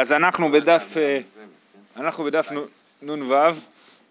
אז 0.00 0.12
אנחנו 0.12 0.50
בדף, 0.52 0.96
אה, 0.96 1.18
אנחנו 1.96 2.24
בדף 2.24 2.48
נ"ו 3.02 3.34
אה, 3.34 3.50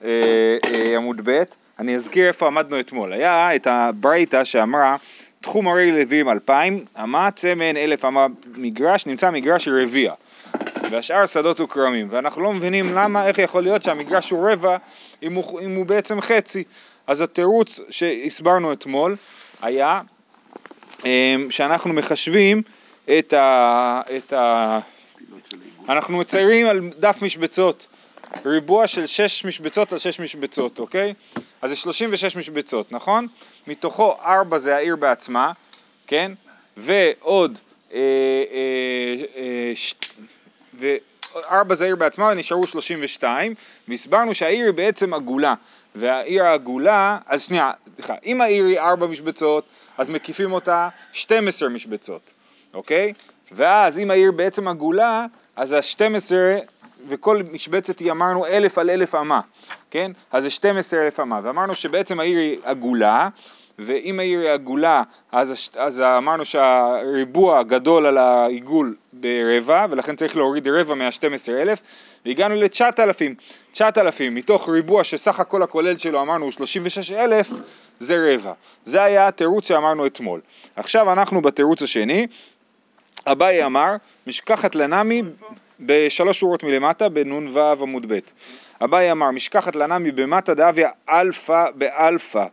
אה, 0.03 0.95
עמוד 0.95 1.21
ב', 1.23 1.43
אני 1.79 1.95
אזכיר 1.95 2.27
איפה 2.27 2.47
עמדנו 2.47 2.79
אתמול. 2.79 3.13
היה 3.13 3.55
את 3.55 3.67
הברייתא 3.67 4.43
שאמרה 4.43 4.95
תחום 5.41 5.67
הרי 5.67 5.91
לווים 5.91 6.29
אלפיים, 6.29 6.85
אמה 7.03 7.31
צמן 7.31 7.77
אלף 7.77 8.05
אמה 8.05 8.25
מגרש, 8.55 9.05
נמצא 9.05 9.31
מגרש 9.31 9.67
רביע, 9.67 10.13
והשאר 10.91 11.25
שדות 11.25 11.59
וכרמים, 11.59 12.07
ואנחנו 12.09 12.41
לא 12.41 12.53
מבינים 12.53 12.85
למה, 12.95 13.27
איך 13.27 13.39
יכול 13.39 13.63
להיות 13.63 13.83
שהמגרש 13.83 14.29
הוא 14.29 14.49
רבע 14.51 14.77
אם 15.23 15.33
הוא, 15.33 15.61
אם 15.61 15.75
הוא 15.75 15.85
בעצם 15.85 16.21
חצי. 16.21 16.63
אז 17.07 17.21
התירוץ 17.21 17.79
שהסברנו 17.89 18.73
אתמול 18.73 19.15
היה 19.61 20.01
שאנחנו 21.49 21.93
מחשבים 21.93 22.61
את 23.09 23.33
ה... 23.33 24.01
את 24.17 24.33
ה 24.33 24.79
אנחנו 25.89 26.17
מציירים 26.17 26.67
על 26.67 26.89
דף 26.99 27.17
משבצות, 27.21 27.85
ריבוע 28.45 28.87
של 28.87 29.05
6 29.05 29.45
משבצות 29.45 29.93
על 29.93 29.99
6 29.99 30.19
משבצות, 30.19 30.79
אוקיי? 30.79 31.13
אז 31.61 31.69
זה 31.69 31.75
36 31.75 32.35
משבצות, 32.35 32.91
נכון? 32.91 33.27
מתוכו 33.67 34.15
4 34.21 34.57
זה 34.57 34.75
העיר 34.75 34.95
בעצמה, 34.95 35.51
כן? 36.07 36.31
ועוד, 36.77 37.57
אה, 37.93 37.99
אה, 38.51 39.25
אה. 39.37 39.73
ו-4 40.73 41.73
זה 41.73 41.83
העיר 41.83 41.95
בעצמה 41.95 42.25
ונשארו 42.25 42.67
32, 42.67 43.53
והסברנו 43.87 44.33
שהעיר 44.33 44.65
היא 44.65 44.73
בעצם 44.73 45.13
עגולה, 45.13 45.53
והעיר 45.95 46.43
העגולה, 46.43 47.17
אז 47.25 47.43
שנייה, 47.43 47.71
סליחה, 47.95 48.13
אם 48.25 48.41
העיר 48.41 48.65
היא 48.65 48.79
4 48.79 49.07
משבצות, 49.07 49.65
אז 49.97 50.09
מקיפים 50.09 50.51
אותה 50.51 50.89
12 51.13 51.69
משבצות, 51.69 52.21
אוקיי? 52.73 53.13
ואז 53.51 53.99
אם 53.99 54.11
העיר 54.11 54.31
בעצם 54.31 54.67
עגולה, 54.67 55.25
אז 55.55 55.71
ה-12 55.71 56.31
וכל 57.07 57.41
משבצת 57.51 57.99
היא 57.99 58.11
אמרנו 58.11 58.45
אלף 58.45 58.77
על 58.77 58.89
אלף 58.89 59.15
אמה, 59.15 59.41
כן? 59.91 60.11
אז 60.31 60.43
זה 60.43 60.49
12 60.49 61.03
אלף 61.03 61.19
אמה, 61.19 61.39
ואמרנו 61.43 61.75
שבעצם 61.75 62.19
העיר 62.19 62.37
היא 62.37 62.57
עגולה, 62.63 63.29
ואם 63.79 64.19
העיר 64.19 64.39
היא 64.39 64.49
עגולה, 64.49 65.03
אז, 65.31 65.69
אז 65.75 66.01
אמרנו 66.01 66.45
שהריבוע 66.45 67.63
גדול 67.63 68.05
על 68.05 68.17
העיגול 68.17 68.95
ברבע, 69.13 69.85
ולכן 69.89 70.15
צריך 70.15 70.37
להוריד 70.37 70.67
רבע 70.67 70.95
מה-12 70.95 71.51
אלף, 71.51 71.79
והגענו 72.25 72.55
ל-9,000, 72.55 73.43
9,000 73.73 74.35
מתוך 74.35 74.69
ריבוע 74.69 75.03
שסך 75.03 75.39
הכל 75.39 75.63
הכולל 75.63 75.97
שלו 75.97 76.21
אמרנו 76.21 76.51
36 76.51 77.11
אלף, 77.11 77.49
זה 77.99 78.15
רבע. 78.29 78.53
זה 78.85 79.03
היה 79.03 79.27
התירוץ 79.27 79.67
שאמרנו 79.67 80.05
אתמול. 80.05 80.41
עכשיו 80.75 81.11
אנחנו 81.11 81.41
בתירוץ 81.41 81.81
השני, 81.81 82.27
אביי 83.25 83.65
אמר, 83.65 83.95
משכחת 84.27 84.75
לה 84.75 84.95
נמי 84.95 85.23
בשלוש 85.79 86.39
שורות 86.39 86.63
מלמטה, 86.63 87.09
בנ"ו 87.09 87.71
עמוד 87.81 88.13
ב'. 88.13 88.19
אביי 88.83 89.11
אמר, 89.11 89.31
משכחת 89.31 89.75
לה 89.75 89.90
נמי 89.90 90.11
במתא 90.11 90.53
דהויא 90.53 90.89
אלפא 91.09 91.65
באלפא, 91.75 92.45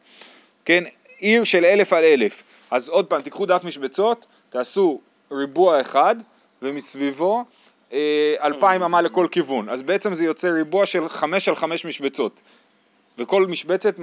כן, 0.64 0.84
עיר 1.18 1.44
של 1.44 1.64
אלף 1.64 1.92
על 1.92 2.04
אלף. 2.04 2.42
אז 2.70 2.88
עוד 2.88 3.06
פעם, 3.06 3.22
תיקחו 3.22 3.46
דף 3.46 3.64
משבצות, 3.64 4.26
תעשו 4.50 5.00
ריבוע 5.32 5.80
אחד, 5.80 6.16
ומסביבו 6.62 7.44
אה, 7.92 8.34
אלפיים 8.42 8.82
אמה 8.82 9.02
לכל 9.02 9.26
כיוון. 9.30 9.68
אז 9.68 9.82
בעצם 9.82 10.14
זה 10.14 10.24
יוצא 10.24 10.48
ריבוע 10.48 10.86
של 10.86 11.08
חמש 11.08 11.48
על 11.48 11.56
חמש 11.56 11.84
משבצות. 11.84 12.40
וכל 13.18 13.46
משבצת 13.46 13.94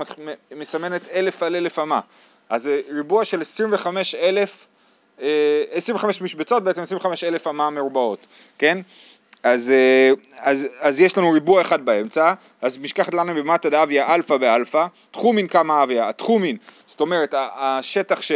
מסמנת 0.55 1.01
אלף 1.13 1.43
על 1.43 1.55
אלף 1.55 1.79
אמה. 1.79 1.99
אז 2.49 2.63
זה 2.63 2.81
ריבוע 2.89 3.25
של 3.25 3.41
עשרים 3.41 3.73
וחמש 3.73 4.15
אלף 4.15 4.65
25 5.19 6.21
אה, 6.21 6.23
משבצות, 6.25 6.63
בעצם 6.63 6.81
25 6.81 7.23
אלף 7.23 7.47
אמה 7.47 7.69
מרובעות, 7.69 8.27
כן? 8.57 8.77
אז, 9.43 9.71
אה, 9.71 10.11
אז, 10.37 10.67
אז 10.79 11.01
יש 11.01 11.17
לנו 11.17 11.31
ריבוע 11.31 11.61
אחד 11.61 11.85
באמצע, 11.85 12.33
אז 12.61 12.77
משכחת 12.77 13.13
לה 13.13 13.35
במתא 13.35 13.69
דהויא 13.69 14.15
אלפא 14.15 14.37
באלפא, 14.37 14.85
תחומין 15.11 15.47
כמה 15.47 15.83
הויא, 15.83 16.09
התחומין, 16.09 16.57
זאת 16.85 17.01
אומרת 17.01 17.33
השטח, 17.37 18.21
ש, 18.21 18.31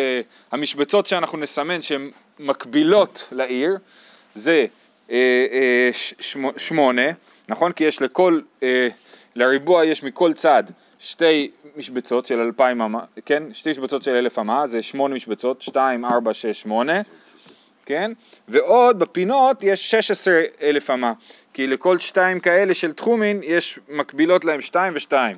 המשבצות 0.51 1.07
שאנחנו 1.07 1.37
נסמן 1.37 1.81
שהן 1.81 2.11
מקבילות 2.39 3.27
לעיר, 3.31 3.77
זה 4.35 4.65
אה, 5.11 5.89
שמונה, 6.57 7.11
נכון? 7.49 7.71
כי 7.71 7.83
יש 7.83 8.01
לכל, 8.01 8.39
לריבוע 9.35 9.85
יש 9.85 10.03
מכל 10.03 10.33
צד 10.33 10.63
שתי 10.99 11.51
משבצות 11.77 12.25
של 12.25 12.39
אלפיים 12.39 12.81
אמה, 12.81 12.99
כן? 13.25 13.43
שתי 13.53 13.71
משבצות 13.71 14.03
של 14.03 14.15
אלף 14.15 14.39
אמה, 14.39 14.67
זה 14.67 14.81
שמונה 14.81 15.15
משבצות, 15.15 15.61
שתיים, 15.61 16.05
ארבע, 16.05 16.33
שש, 16.33 16.61
שמונה, 16.61 17.01
כן? 17.85 18.11
ועוד 18.47 18.99
בפינות 18.99 19.63
יש 19.63 19.91
שש 19.91 20.11
עשרה 20.11 20.41
אלף 20.61 20.89
אמה, 20.89 21.13
כי 21.53 21.67
לכל 21.67 21.99
שתיים 21.99 22.39
כאלה 22.39 22.73
של 22.73 22.93
תחומין 22.93 23.41
יש 23.43 23.79
מקבילות 23.89 24.45
להם 24.45 24.61
שתיים 24.61 24.93
ושתיים, 24.95 25.35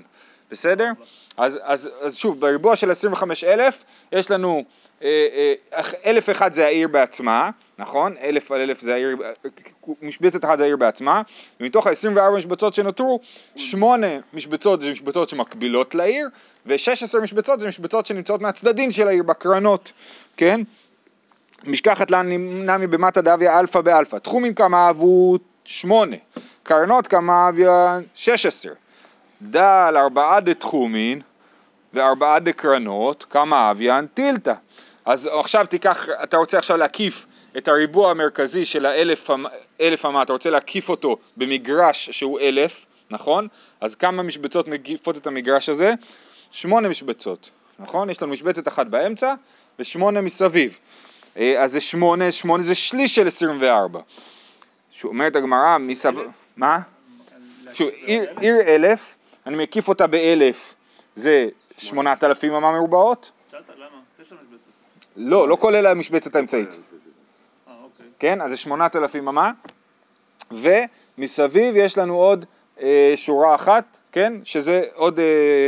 בסדר? 0.51 0.91
אז, 1.37 1.59
אז, 1.63 1.89
אז 2.01 2.17
שוב, 2.17 2.39
בריבוע 2.39 2.75
של 2.75 2.91
עשרים 2.91 3.13
וחמש 3.13 3.43
אלף 3.43 3.83
יש 4.11 4.31
לנו 4.31 4.63
אה, 5.03 5.53
אה, 5.73 5.81
אלף 6.05 6.29
אחד 6.29 6.53
זה 6.53 6.65
העיר 6.65 6.87
בעצמה, 6.87 7.49
נכון? 7.81 8.15
אלף 8.21 8.51
על 8.51 8.61
אלף 8.61 8.81
זה 8.81 8.93
העיר, 8.93 9.17
משבצת 10.01 10.45
אחת 10.45 10.57
זה 10.57 10.63
העיר 10.63 10.77
בעצמה, 10.77 11.21
ומתוך 11.59 11.87
ה-24 11.87 12.37
משבצות 12.37 12.73
שנותרו, 12.73 13.19
שמונה 13.55 14.07
משבצות 14.33 14.81
זה 14.81 14.91
משבצות 14.91 15.29
שמקבילות 15.29 15.95
לעיר, 15.95 16.27
ו-16 16.65 17.21
משבצות 17.21 17.59
זה 17.59 17.67
משבצות 17.67 18.05
שנמצאות 18.05 18.41
מהצדדים 18.41 18.91
של 18.91 19.07
העיר, 19.07 19.23
בקרנות, 19.23 19.91
כן? 20.37 20.61
משכחת 21.63 22.11
נמי 22.11 22.87
במתא 22.87 23.21
דהויא 23.21 23.59
אלפא 23.59 23.81
באלפא, 23.81 24.17
תחומין 24.17 24.53
כמה 24.53 24.87
הוו 24.87 25.37
שמונה, 25.65 26.17
קרנות 26.63 27.07
כמה 27.07 27.49
הויא 27.49 27.99
שש 28.15 28.45
עשר, 28.45 28.73
דל 29.41 29.93
ארבעה 29.97 30.39
דתחומין 30.39 31.21
וארבעה 31.93 32.39
דקרנות, 32.39 33.25
כמה 33.29 33.71
הויין 33.71 34.05
תילתא. 34.13 34.53
אז 35.05 35.29
עכשיו 35.31 35.65
תיקח, 35.65 36.07
אתה 36.23 36.37
רוצה 36.37 36.57
עכשיו 36.57 36.77
להקיף 36.77 37.25
את 37.57 37.67
הריבוע 37.67 38.11
המרכזי 38.11 38.65
של 38.65 38.85
האלף 38.85 39.29
אלף 39.81 40.05
אמה, 40.05 40.21
אתה 40.21 40.33
רוצה 40.33 40.49
להקיף 40.49 40.89
אותו 40.89 41.15
במגרש 41.37 42.09
שהוא 42.09 42.39
אלף, 42.39 42.85
נכון? 43.09 43.47
אז 43.81 43.95
כמה 43.95 44.23
משבצות 44.23 44.67
מקיפות 44.67 45.17
את 45.17 45.27
המגרש 45.27 45.69
הזה? 45.69 45.93
שמונה 46.51 46.89
משבצות, 46.89 47.49
נכון? 47.79 48.09
יש 48.09 48.21
לנו 48.21 48.31
משבצת 48.31 48.67
אחת 48.67 48.87
באמצע 48.87 49.33
ושמונה 49.79 50.21
מסביב. 50.21 50.77
אה, 51.37 51.63
אז 51.63 51.71
זה 51.71 51.79
שמונה, 51.79 52.31
שמונה 52.31 52.63
זה 52.63 52.75
שליש 52.75 53.15
של 53.15 53.27
עשרים 53.27 53.61
וארבע. 53.61 53.99
שאומרת 54.91 55.35
הגמרא, 55.35 55.77
מסב... 55.77 56.13
מה? 56.57 56.79
שוב, 57.73 57.89
עיר, 58.05 58.29
עיר 58.39 58.55
אלף, 58.61 59.15
אני 59.45 59.55
מקיף 59.63 59.87
אותה 59.87 60.07
באלף, 60.07 60.73
זה 61.15 61.47
שמונת 61.77 62.23
אלפים 62.23 62.53
אמה 62.53 62.71
מרובעות? 62.71 63.31
למה? 63.53 63.59
תשע 64.17 64.35
משבצות. 64.35 64.59
לא, 65.15 65.47
לא 65.47 65.57
כולל 65.59 65.87
המשבצת 65.87 66.35
האמצעית. 66.35 66.69
אה. 68.23 68.29
כן, 68.29 68.41
אז 68.41 68.51
זה 68.51 68.57
שמונת 68.57 68.95
אלפים 68.95 69.27
אמה, 69.27 69.51
ומסביב 70.51 71.75
יש 71.75 71.97
לנו 71.97 72.15
עוד 72.15 72.45
אה, 72.81 73.13
שורה 73.15 73.55
אחת, 73.55 73.97
כן, 74.11 74.33
שזה 74.43 74.83
עוד, 74.93 75.19
אה, 75.19 75.67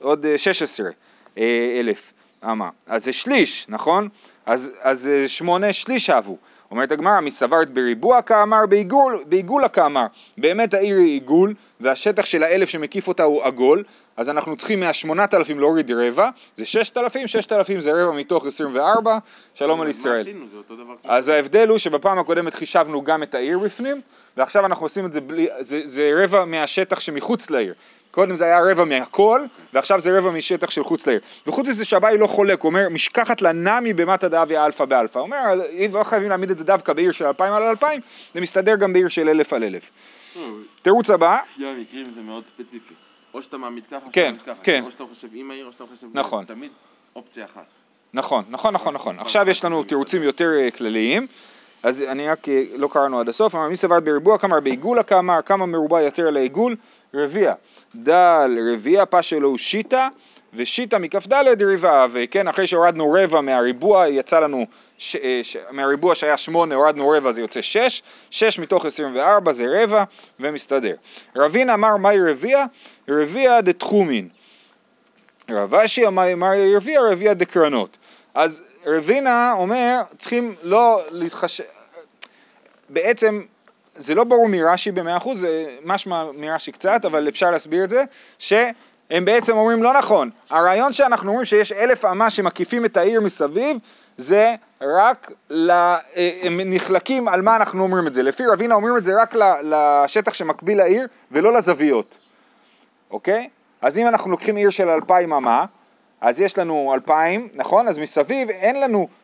עוד 0.00 0.26
16 0.36 0.86
אה, 0.86 0.92
אה, 1.38 1.80
אלף 1.80 2.12
אמה. 2.44 2.70
אז 2.86 3.04
זה 3.04 3.12
שליש, 3.12 3.66
נכון? 3.68 4.08
אז, 4.46 4.70
אז 4.80 5.10
שמונה 5.26 5.72
שליש 5.72 6.10
אהבו. 6.10 6.36
אומרת 6.72 6.92
הגמרא, 6.92 7.20
מסברת 7.20 7.70
בריבוע 7.70 8.22
כאמר, 8.22 8.66
בעיגול, 8.68 9.24
בעיגולה 9.26 9.68
כאמר. 9.68 10.06
באמת 10.38 10.74
העיר 10.74 10.96
היא 10.96 11.12
עיגול, 11.12 11.54
והשטח 11.80 12.26
של 12.26 12.42
האלף 12.42 12.68
שמקיף 12.68 13.08
אותה 13.08 13.22
הוא 13.22 13.42
עגול, 13.42 13.84
אז 14.16 14.30
אנחנו 14.30 14.56
צריכים 14.56 14.80
מהשמונת 14.80 15.34
אלפים 15.34 15.60
להוריד 15.60 15.90
רבע, 15.90 16.30
זה 16.56 16.66
ששת 16.66 16.96
אלפים, 16.96 17.26
ששת 17.26 17.52
אלפים 17.52 17.80
זה 17.80 17.92
רבע 17.92 18.12
מתוך 18.12 18.46
עשרים 18.46 18.74
וארבע, 18.74 19.18
שלום 19.54 19.80
על 19.80 19.88
ישראל. 19.88 20.26
אז 21.04 21.28
ההבדל 21.28 21.68
הוא 21.68 21.78
שבפעם 21.78 22.18
הקודמת 22.18 22.54
חישבנו 22.54 23.02
גם 23.02 23.22
את 23.22 23.34
העיר 23.34 23.58
בפנים, 23.58 24.00
ועכשיו 24.36 24.66
אנחנו 24.66 24.84
עושים 24.84 25.06
את 25.06 25.12
זה 25.12 25.20
בלי, 25.20 25.48
זה, 25.60 25.80
זה 25.84 26.10
רבע 26.24 26.44
מהשטח 26.44 27.00
שמחוץ 27.00 27.50
לעיר. 27.50 27.74
קודם 28.12 28.36
זה 28.36 28.44
היה 28.44 28.60
רבע 28.70 28.84
מהכל, 28.84 29.40
ועכשיו 29.72 30.00
זה 30.00 30.18
רבע 30.18 30.30
משטח 30.30 30.70
של 30.70 30.84
חוץ 30.84 31.06
לעיר. 31.06 31.20
וחוץ 31.46 31.68
מזה 31.68 31.84
שאביי 31.84 32.18
לא 32.18 32.26
חולק, 32.26 32.60
הוא 32.60 32.68
אומר, 32.68 32.88
משכחת 32.88 33.42
לה 33.42 33.62
נמי 33.62 33.92
במתא 33.92 34.28
דהויא 34.28 34.66
אלפא 34.66 34.84
באלפא. 34.84 35.18
הוא 35.18 35.26
אומר, 35.26 35.38
אם 35.72 35.90
לא 35.92 36.04
חייבים 36.04 36.28
להעמיד 36.28 36.50
את 36.50 36.58
זה 36.58 36.64
דווקא 36.64 36.92
בעיר 36.92 37.12
של 37.12 37.26
אלפיים 37.26 37.52
על 37.52 37.62
אלפיים, 37.62 38.00
זה 38.34 38.40
מסתדר 38.40 38.76
גם 38.76 38.92
בעיר 38.92 39.08
של 39.08 39.28
אלף 39.28 39.52
על 39.52 39.64
אלף. 39.64 39.90
תירוץ 40.82 41.10
הבא. 41.10 41.38
שני 41.56 41.66
המקרים 41.66 42.12
זה 42.14 42.20
מאוד 42.20 42.44
ספציפי. 42.46 42.94
או 43.34 43.42
שאתה 43.42 43.56
מעמיד 43.56 43.84
ככה, 43.90 44.06
או 44.06 44.10
שאתה 44.10 44.20
מעמיד 44.24 44.42
ככה. 44.42 44.62
כן. 44.62 44.84
או 44.84 44.90
שאתה 44.90 45.04
חושב 45.14 45.28
עם 45.32 45.50
העיר, 45.50 45.66
או 45.66 45.72
שאתה 45.72 45.84
חושב... 45.94 46.06
נכון. 46.14 46.44
תמיד 46.44 46.70
אופציה 47.16 47.44
אחת. 47.44 47.66
נכון, 48.14 48.44
נכון, 48.50 48.74
נכון, 48.74 48.94
נכון. 48.94 49.18
עכשיו 49.18 49.50
יש 49.50 49.64
לנו 49.64 49.84
תירוצים 49.84 50.22
יותר 50.22 50.50
אה, 50.60 50.70
כלליים. 50.70 51.26
אז 51.82 52.02
אני 52.02 52.28
רק, 52.28 52.48
אה, 52.48 52.62
לא 52.76 52.88
קראנו 52.92 53.20
עד 53.20 53.28
הסוף, 53.28 53.54
אמר 53.54 53.68
מי 53.68 53.76
סבר 53.76 54.00
בריבוע 54.00 54.38
כמה 54.38 54.60
בעיגולה 54.60 55.02
כמה, 55.02 55.42
כמה 55.42 55.66
מרובע 55.66 56.02
יותר 56.02 56.30
לעיגול, 56.30 56.76
רביע. 57.14 57.54
דל 57.94 58.58
רביע 58.72 59.04
פשלו 59.10 59.58
שיטה, 59.58 60.08
ושיטה 60.54 60.98
מכ"ד 60.98 61.62
ריבה, 61.62 62.06
וכן, 62.12 62.48
אחרי 62.48 62.66
שהורדנו 62.66 63.12
רבע 63.12 63.40
מהריבוע, 63.40 64.08
יצא 64.08 64.40
לנו, 64.40 64.66
ש, 64.98 65.16
אה, 65.16 65.40
ש, 65.42 65.56
מהריבוע 65.70 66.14
שהיה 66.14 66.36
שמונה, 66.36 66.74
הורדנו 66.74 67.08
רבע, 67.08 67.32
זה 67.32 67.40
יוצא 67.40 67.62
שש, 67.62 68.02
שש 68.30 68.58
מתוך 68.58 68.86
עשרים 68.86 69.16
וארבע 69.16 69.52
זה 69.52 69.64
רבע, 69.68 70.04
ומסתדר. 70.40 70.94
רבין 71.36 71.70
אמר 71.70 71.96
מהי 71.96 72.18
רביע? 72.30 72.64
רביע 73.08 73.60
דתחומין. 73.60 74.28
רב 75.50 75.74
אשי 75.74 76.06
אמר 76.06 76.26
רביע? 76.76 77.00
רביע 77.12 77.34
דקרנות. 77.34 77.96
אז 78.34 78.62
רבינה 78.86 79.52
אומר, 79.52 80.00
צריכים 80.18 80.54
לא 80.62 81.00
להתחשב, 81.10 81.64
בעצם 82.88 83.42
זה 83.96 84.14
לא 84.14 84.24
ברור 84.24 84.48
מרש"י 84.48 84.90
במאה 84.90 85.16
אחוז, 85.16 85.40
זה 85.40 85.66
משמע 85.84 86.24
מרש"י 86.38 86.72
קצת, 86.72 87.04
אבל 87.04 87.28
אפשר 87.28 87.50
להסביר 87.50 87.84
את 87.84 87.90
זה, 87.90 88.04
שהם 88.38 89.24
בעצם 89.24 89.56
אומרים 89.56 89.82
לא 89.82 89.98
נכון, 89.98 90.30
הרעיון 90.50 90.92
שאנחנו 90.92 91.28
אומרים 91.28 91.44
שיש 91.44 91.72
אלף 91.72 92.04
אמה 92.04 92.30
שמקיפים 92.30 92.84
את 92.84 92.96
העיר 92.96 93.20
מסביב, 93.20 93.76
זה 94.16 94.54
רק, 94.82 95.30
ל... 95.50 95.70
הם 96.42 96.60
נחלקים 96.64 97.28
על 97.28 97.42
מה 97.42 97.56
אנחנו 97.56 97.82
אומרים 97.82 98.06
את 98.06 98.14
זה. 98.14 98.22
לפי 98.22 98.46
רבינה 98.46 98.74
אומרים 98.74 98.96
את 98.96 99.04
זה 99.04 99.22
רק 99.22 99.34
לשטח 99.62 100.34
שמקביל 100.34 100.78
לעיר 100.78 101.06
ולא 101.32 101.52
לזוויות, 101.52 102.18
אוקיי? 103.10 103.48
אז 103.80 103.98
אם 103.98 104.08
אנחנו 104.08 104.30
לוקחים 104.30 104.56
עיר 104.56 104.70
של 104.70 104.88
אלפיים 104.88 105.32
אמה, 105.32 105.64
אז 106.20 106.40
יש 106.40 106.58
לנו 106.58 106.92
אלפיים, 106.94 107.48
נכון? 107.54 107.88
אז 107.88 107.98
מסביב 107.98 108.50
אין 108.50 108.80
לנו 108.80 108.98
אה, 108.98 109.21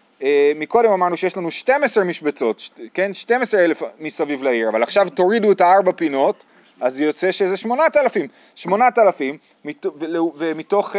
מקודם 0.56 0.91
אמרנו 0.91 1.17
שיש 1.17 1.37
לנו 1.37 1.50
12 1.50 2.05
משבצות, 2.05 2.70
כן? 2.94 3.15
12 3.15 3.65
אלף 3.65 3.82
מסביב 4.00 4.43
לעיר, 4.43 4.69
אבל 4.69 4.82
עכשיו 4.82 5.11
תורידו 5.11 5.53
את 5.53 5.61
הארבע 5.61 5.93
פינות, 5.93 6.44
אז 6.81 7.00
יוצא 7.00 7.32
שזה 7.32 7.56
8,000. 7.56 8.29
8,000 8.55 9.38
ומתוך 10.38 10.97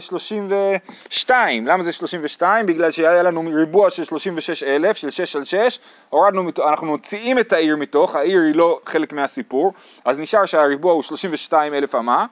32. 0.00 1.68
אה, 1.68 1.72
אה, 1.72 1.74
למה 1.74 1.84
זה 1.84 1.92
32? 1.92 2.66
בגלל 2.66 2.90
שהיה 2.90 3.22
לנו 3.22 3.50
ריבוע 3.54 3.90
של 3.90 4.04
36,000, 4.04 4.96
של 4.96 5.10
6 5.10 5.36
על 5.36 5.44
6, 5.44 5.78
הורדנו, 6.10 6.50
אנחנו 6.68 6.86
מוציאים 6.86 7.38
את 7.38 7.52
העיר 7.52 7.76
מתוך, 7.76 8.16
העיר 8.16 8.40
היא 8.40 8.54
לא 8.54 8.80
חלק 8.86 9.12
מהסיפור, 9.12 9.72
אז 10.04 10.18
נשאר 10.18 10.46
שהריבוע 10.46 10.92
הוא 10.92 11.02
32,000 11.02 11.94
אמה, 11.94 12.26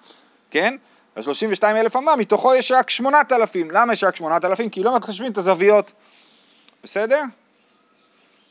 כן? 0.51 0.77
אז 1.17 1.25
32,000 1.25 1.97
אמה, 1.97 2.17
מתוכו 2.17 2.55
יש 2.55 2.73
רק 2.73 2.91
8,000. 2.91 3.71
למה 3.71 3.93
יש 3.93 4.05
רק 4.05 4.17
8,000? 4.17 4.69
כי 4.69 4.83
לא 4.83 4.97
מתחשבים 4.97 5.33
את 5.33 5.39
הזוויות. 5.39 5.93
בסדר? 6.83 7.23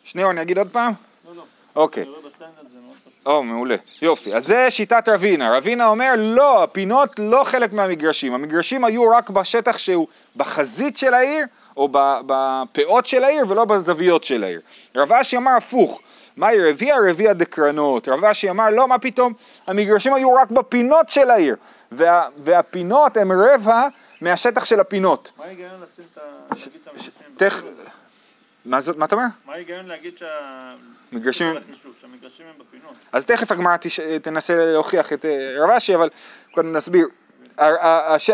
שניאור, 0.04 0.31
אני 0.31 0.42
אגיד 0.42 0.57
עוד 0.57 0.68
פעם? 0.72 0.94
לא, 1.25 1.36
לא. 1.36 1.44
אוקיי. 1.75 2.06
או, 3.25 3.44
מעולה. 3.44 3.75
יופי. 4.01 4.36
אז 4.36 4.45
זה 4.45 4.69
שיטת 4.69 5.10
רבינה. 5.10 5.57
רבינה 5.57 5.88
אומר, 5.88 6.13
לא, 6.18 6.63
הפינות 6.63 7.19
לא 7.19 7.44
חלק 7.44 7.74
מהמגרשים. 7.74 8.33
המגרשים 8.33 8.86
היו 8.86 9.10
רק 9.10 9.30
בשטח 9.30 9.78
שהוא 9.78 10.07
בחזית 10.36 10.98
של 10.98 11.13
העיר, 11.13 11.45
או 11.78 11.89
בפאות 12.25 13.06
של 13.06 13.24
העיר, 13.24 13.45
ולא 13.50 13.66
בזוויות 13.66 14.24
של 14.24 14.44
העיר. 14.44 14.62
רב 14.95 15.13
אשי 15.13 15.38
אמר 15.38 15.51
הפוך. 15.57 16.01
מהי 16.38 16.69
רביע? 16.69 16.95
רביע 17.10 17.34
דקרנות. 17.34 18.07
רב 18.07 18.25
אשי 18.25 18.50
אמר, 18.50 18.69
לא, 18.69 18.88
מה 18.88 19.00
פתאום? 19.00 19.34
המגרשים 19.68 20.13
היו 20.13 20.34
רק 20.34 20.51
בפינות 20.51 21.10
של 21.10 21.30
העיר. 21.30 21.56
וה, 21.92 22.30
והפינות 22.38 23.18
הם 23.18 23.31
רבע 23.31 23.88
מהשטח 24.22 24.66
של 24.66 24.80
הפינות. 24.80 25.31
מה 25.38 25.45
ההיגיון 25.45 25.72
לשים 25.84 26.06
את 26.13 26.18
המגרשים? 26.18 28.00
מה, 28.66 28.81
זאת, 28.81 28.98
מה 28.98 29.06
אתה 29.06 29.16
אומר? 29.16 29.28
מה 29.46 29.54
ההיגיון 29.54 29.86
להגיד 29.86 30.18
שהמגרשים 30.18 31.48
הם 31.48 31.56
בפינות? 32.60 32.94
אז 33.12 33.25
תכף 33.25 33.52
הגמרא 33.52 33.78
תנסה 34.22 34.66
להוכיח 34.66 35.13
את 35.13 35.25
אה, 35.25 35.56
רב 35.63 35.69
אשי, 35.69 35.96
אבל 35.96 36.10
קודם 36.52 36.74
נסביר. 36.74 37.08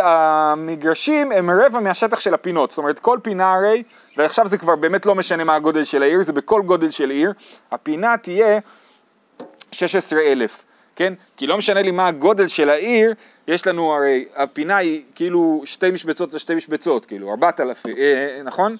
המגרשים 0.04 1.32
הם 1.32 1.50
רבע 1.50 1.80
מהשטח 1.80 2.20
של 2.20 2.34
הפינות, 2.34 2.70
זאת 2.72 2.78
אומרת 2.78 3.00
כל 3.00 3.20
פינה 3.24 3.54
הרי, 3.54 3.84
ועכשיו 4.18 4.48
זה 4.48 4.58
כבר 4.58 4.76
באמת 4.76 5.06
לא 5.06 5.16
משנה 5.16 5.44
מה 5.44 5.56
הגודל 5.56 5.84
של 5.84 6.04
העיר, 6.04 6.24
זה 6.24 6.34
בכל 6.34 6.62
גודל 6.62 6.90
של 6.90 7.10
עיר, 7.10 7.34
הפינה 7.72 8.18
תהיה 8.18 8.60
16,000, 9.72 10.64
כן? 10.96 11.14
כי 11.38 11.48
לא 11.48 11.58
משנה 11.58 11.82
לי 11.82 11.92
מה 11.92 12.08
הגודל 12.08 12.48
של 12.48 12.70
העיר, 12.70 13.14
יש 13.48 13.68
לנו 13.68 13.94
הרי, 13.94 14.26
הפינה 14.36 14.78
היא 14.78 15.02
כאילו 15.16 15.62
שתי 15.66 15.92
משבצות 15.92 16.34
לשתי 16.34 16.56
משבצות, 16.56 17.06
כאילו 17.06 17.32
4,000, 17.32 17.86
אה, 17.88 17.94
אה, 17.98 18.44
נכון? 18.44 18.78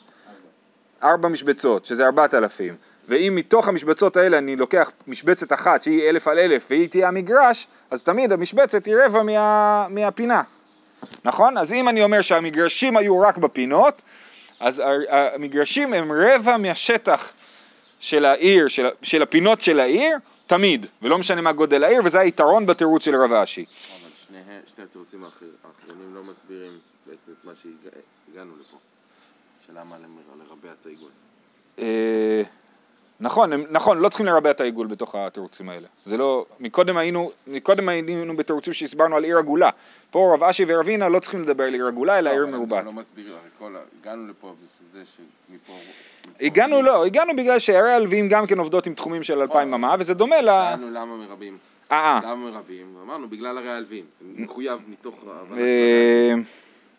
ארבע 1.04 1.30
משבצות, 1.30 1.86
שזה 1.86 2.06
ארבעת 2.06 2.34
אלפים, 2.34 2.76
ואם 3.08 3.34
מתוך 3.36 3.68
המשבצות 3.68 4.18
האלה 4.18 4.38
אני 4.38 4.56
לוקח 4.56 4.92
משבצת 5.08 5.54
אחת 5.54 5.84
שהיא 5.84 6.10
אלף 6.10 6.28
על 6.28 6.40
אלף 6.40 6.66
והיא 6.70 6.90
תהיה 6.90 7.08
המגרש, 7.08 7.68
אז 7.92 8.02
תמיד 8.02 8.32
המשבצת 8.32 8.86
היא 8.86 8.96
רבע 9.06 9.24
מה, 9.24 9.88
מהפינה, 9.90 10.42
נכון? 11.26 11.58
אז 11.58 11.74
אם 11.74 11.90
אני 11.90 12.04
אומר 12.04 12.22
שהמגרשים 12.22 12.98
היו 12.98 13.20
רק 13.20 13.38
בפינות, 13.38 14.02
אז 14.60 14.84
המגרשים 15.10 15.94
הם 15.94 16.12
רבע 16.12 16.58
מהשטח 16.58 17.34
של 18.00 18.26
העיר, 18.26 18.68
של, 18.68 18.88
של 19.02 19.22
הפינות 19.22 19.62
של 19.62 19.80
העיר, 19.80 20.18
תמיד, 20.48 20.86
ולא 21.02 21.18
משנה 21.18 21.42
מה 21.42 21.52
גודל 21.52 21.84
העיר, 21.84 22.02
וזה 22.06 22.20
היתרון 22.20 22.66
בתירוץ 22.66 23.06
של 23.06 23.16
רב 23.16 23.32
אשי. 23.32 23.66
אבל 23.66 24.10
שני, 24.28 24.40
שני 24.76 24.84
התירוצים 24.84 25.24
האחרונים 25.24 26.16
לא 26.16 26.22
מסבירים 26.24 26.78
בעצם 27.06 27.32
את 27.40 27.46
מה 27.46 27.52
שהגענו 27.56 28.52
לפה. 28.62 28.78
שלמה 29.68 29.96
לרבע 30.38 30.70
את 30.82 30.86
העיגול. 30.86 31.10
אה, 31.80 32.42
נכון, 33.20 33.54
נכון, 33.72 34.00
לא 34.00 34.10
צריכים 34.10 34.26
לרבע 34.26 34.52
את 34.52 34.62
העיגול 34.62 34.88
בתוך 34.88 35.16
התירוצים 35.16 35.70
האלה. 35.70 35.88
זה 36.06 36.18
לא, 36.18 36.46
מקודם 36.60 36.98
היינו, 36.98 37.32
מקודם 37.48 37.90
היינו 37.90 38.38
בתירוצים 38.38 38.74
שהסברנו 38.74 39.16
על 39.16 39.24
עיר 39.24 39.38
עגולה. 39.38 39.70
פה 40.12 40.34
רב 40.34 40.44
אשי 40.44 40.66
ורבינה 40.68 41.10
לא 41.10 41.20
צריכים 41.20 41.42
לדבר 41.42 41.64
על 41.64 41.74
עיר 41.74 41.88
עגולה, 41.88 42.20
אלא 42.20 42.30
עיר 42.30 42.46
מרובעת. 42.46 42.86
לא 42.86 42.92
מסבירים, 42.92 43.32
הרי 43.32 43.50
כל, 43.60 43.76
הגענו 44.02 44.28
לפה 44.28 44.54
זה 44.92 45.04
שמפה... 45.06 45.74
הגענו 46.42 46.82
לא, 46.82 47.06
הגענו 47.06 47.36
בגלל 47.36 47.60
שערי 47.60 47.92
הלווים 47.92 48.30
גם 48.30 48.48
כן 48.48 48.60
עובדות 48.60 48.88
עם 48.88 48.94
תחומים 48.94 49.24
של 49.24 49.42
אלפיים 49.42 49.72
ממה, 49.72 49.96
וזה 50.00 50.14
דומה 50.14 50.42
ל... 50.42 50.46
שאלנו 50.46 50.90
למה 50.92 51.18
מרבים. 51.18 51.58
אה, 51.92 51.98
אה. 51.98 52.20
למה 52.24 52.36
מרבים? 52.36 52.96
אמרנו 53.04 53.28
בגלל 53.30 53.58
הרי 53.58 53.72
הלווים, 53.72 54.06
זה 54.22 54.44
מחויב 54.44 54.80
מתוך 54.88 55.16
אה, 55.58 56.34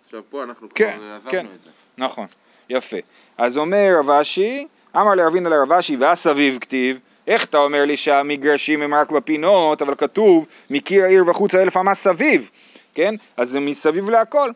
עכשיו 0.05 0.23
פה 0.31 0.43
אנחנו 0.43 0.69
כן, 0.75 0.93
כבר 0.97 1.05
עברנו 1.05 1.31
כן, 1.31 1.47
את 1.47 1.63
זה. 1.63 1.71
נכון. 1.99 2.27
יפה. 2.71 2.97
אז 3.39 3.59
אומר 3.59 3.97
רב 3.99 4.11
אשי, 4.11 4.67
אמר 4.97 5.15
לרבינה 5.15 5.49
לרב 5.49 5.73
אשי 5.73 5.97
והסביב 5.97 6.59
כתיב, 6.61 6.99
איך 7.27 7.45
אתה 7.45 7.59
אומר 7.59 7.85
לי 7.85 7.97
שהמגרשים 7.97 8.83
הם 8.83 8.95
רק 8.95 9.11
בפינות, 9.11 9.83
אבל 9.83 9.95
כתוב 9.95 10.47
מקיר 10.71 11.05
העיר 11.05 11.25
וחוץ 11.27 11.55
האלף 11.55 11.77
אמה 11.77 11.95
סביב, 11.95 12.51
כן? 12.95 13.15
אז 13.37 13.51
זה 13.51 13.61
מסביב 13.61 14.11
להכל. 14.11 14.51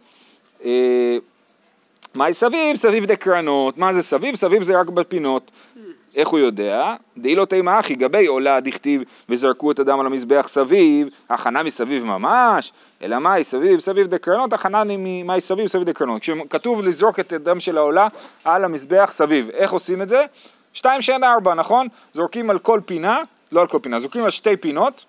אה, 0.64 1.16
מהי 2.14 2.34
סביב? 2.34 2.76
סביב 2.76 3.04
דקרנות. 3.04 3.78
מה 3.78 3.92
זה 3.92 4.02
סביב? 4.02 4.34
סביב 4.36 4.62
זה 4.62 4.80
רק 4.80 4.86
בפינות. 4.86 5.50
איך 6.14 6.28
הוא 6.28 6.38
יודע? 6.38 6.94
דאי 7.18 7.34
לא 7.34 7.44
תימא 7.44 7.80
אחי 7.80 7.94
גבי 7.94 8.26
עולה 8.26 8.60
דכתיב 8.60 9.02
וזרקו 9.28 9.70
את 9.70 9.78
הדם 9.78 10.00
על 10.00 10.06
המזבח 10.06 10.46
סביב, 10.48 11.08
הכנה 11.30 11.62
מסביב 11.62 12.04
ממש, 12.04 12.72
אלא 13.02 13.18
מהי 13.18 13.44
סביב? 13.44 13.80
סביב 13.80 14.06
דקרנות, 14.06 14.52
הכנה 14.52 14.82
מהי 15.24 15.40
סביב? 15.40 15.66
סביב 15.66 15.84
דקרנות. 15.84 16.22
כשכתוב 16.22 16.82
לזרוק 16.82 17.20
את 17.20 17.32
הדם 17.32 17.60
של 17.60 17.78
העולה 17.78 18.08
על 18.44 18.64
המזבח 18.64 19.10
סביב, 19.14 19.50
איך 19.50 19.72
עושים 19.72 20.02
את 20.02 20.08
זה? 20.08 20.24
שתיים 20.72 21.02
שאין 21.02 21.24
ארבע, 21.24 21.54
נכון? 21.54 21.86
זורקים 22.12 22.50
על 22.50 22.58
כל 22.58 22.80
פינה, 22.86 23.18
לא 23.52 23.60
על 23.60 23.66
כל 23.66 23.78
פינה, 23.82 23.98
זורקים 23.98 24.24
על 24.24 24.30
שתי 24.30 24.56
פינות, 24.56 25.04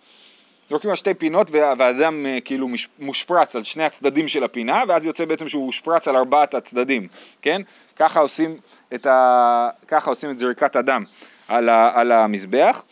זורקים 0.74 0.90
על 0.90 0.96
שתי 0.96 1.14
פינות 1.14 1.48
והאדם 1.52 2.26
אה, 2.26 2.38
כאילו 2.46 2.68
מושפרץ 3.00 3.56
על 3.56 3.64
שני 3.64 3.84
הצדדים 3.84 4.28
של 4.28 4.44
הפינה 4.44 4.84
ואז 4.88 5.06
יוצא 5.06 5.26
בעצם 5.26 5.50
שהוא 5.50 5.66
הושפרץ 5.66 6.08
על 6.08 6.16
ארבעת 6.16 6.54
הצדדים, 6.54 7.08
כן? 7.42 7.62
ככה 7.96 8.20
עושים 8.20 8.58
את, 8.94 9.06
ה... 9.06 9.70
ככה 9.88 10.10
עושים 10.10 10.32
את 10.32 10.40
זריקת 10.40 10.76
הדם 10.76 11.04
על, 11.48 11.70
ה... 11.70 11.92
על 12.00 12.12
המזבח 12.12 12.84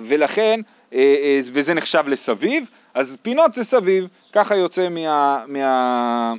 ולכן, 0.00 0.60
אה, 0.92 0.98
אה, 0.98 1.40
וזה 1.52 1.74
נחשב 1.74 2.04
לסביב, 2.06 2.64
אז 2.94 3.16
פינות 3.22 3.54
זה 3.54 3.64
סביב, 3.64 4.08
ככה 4.32 4.56
יוצא 4.56 4.88
מה... 4.88 5.44
מה... 5.48 6.32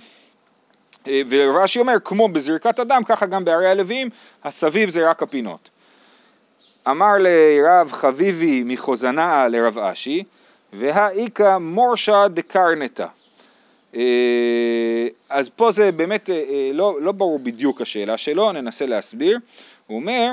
ורש"י 1.30 1.80
אומר, 1.80 1.96
כמו 2.04 2.28
בזריקת 2.28 2.80
הדם, 2.80 3.02
ככה 3.06 3.26
גם 3.26 3.46
בערי 3.46 3.68
הלוויים, 3.68 4.10
הסביב 4.44 4.90
זה 4.90 5.10
רק 5.10 5.24
הפינות. 5.24 5.70
אמר 6.88 7.12
לרב 7.20 7.92
חביבי 7.92 8.64
מחוזנאה 8.66 9.48
לרב 9.48 9.78
אשי, 9.78 10.24
והאיכא 10.74 11.58
מורשא 11.58 12.28
דקרנתא. 12.28 13.08
אה, 13.96 15.08
אז 15.30 15.50
פה 15.50 15.72
זה 15.72 15.92
באמת 15.92 16.30
אה, 16.30 16.36
אה, 16.36 16.70
לא, 16.74 16.98
לא 17.02 17.12
ברור 17.12 17.40
בדיוק 17.40 17.82
השאלה 17.82 18.18
שלו, 18.18 18.52
ננסה 18.52 18.86
להסביר. 18.86 19.40
הוא 19.88 20.00
אומר, 20.00 20.32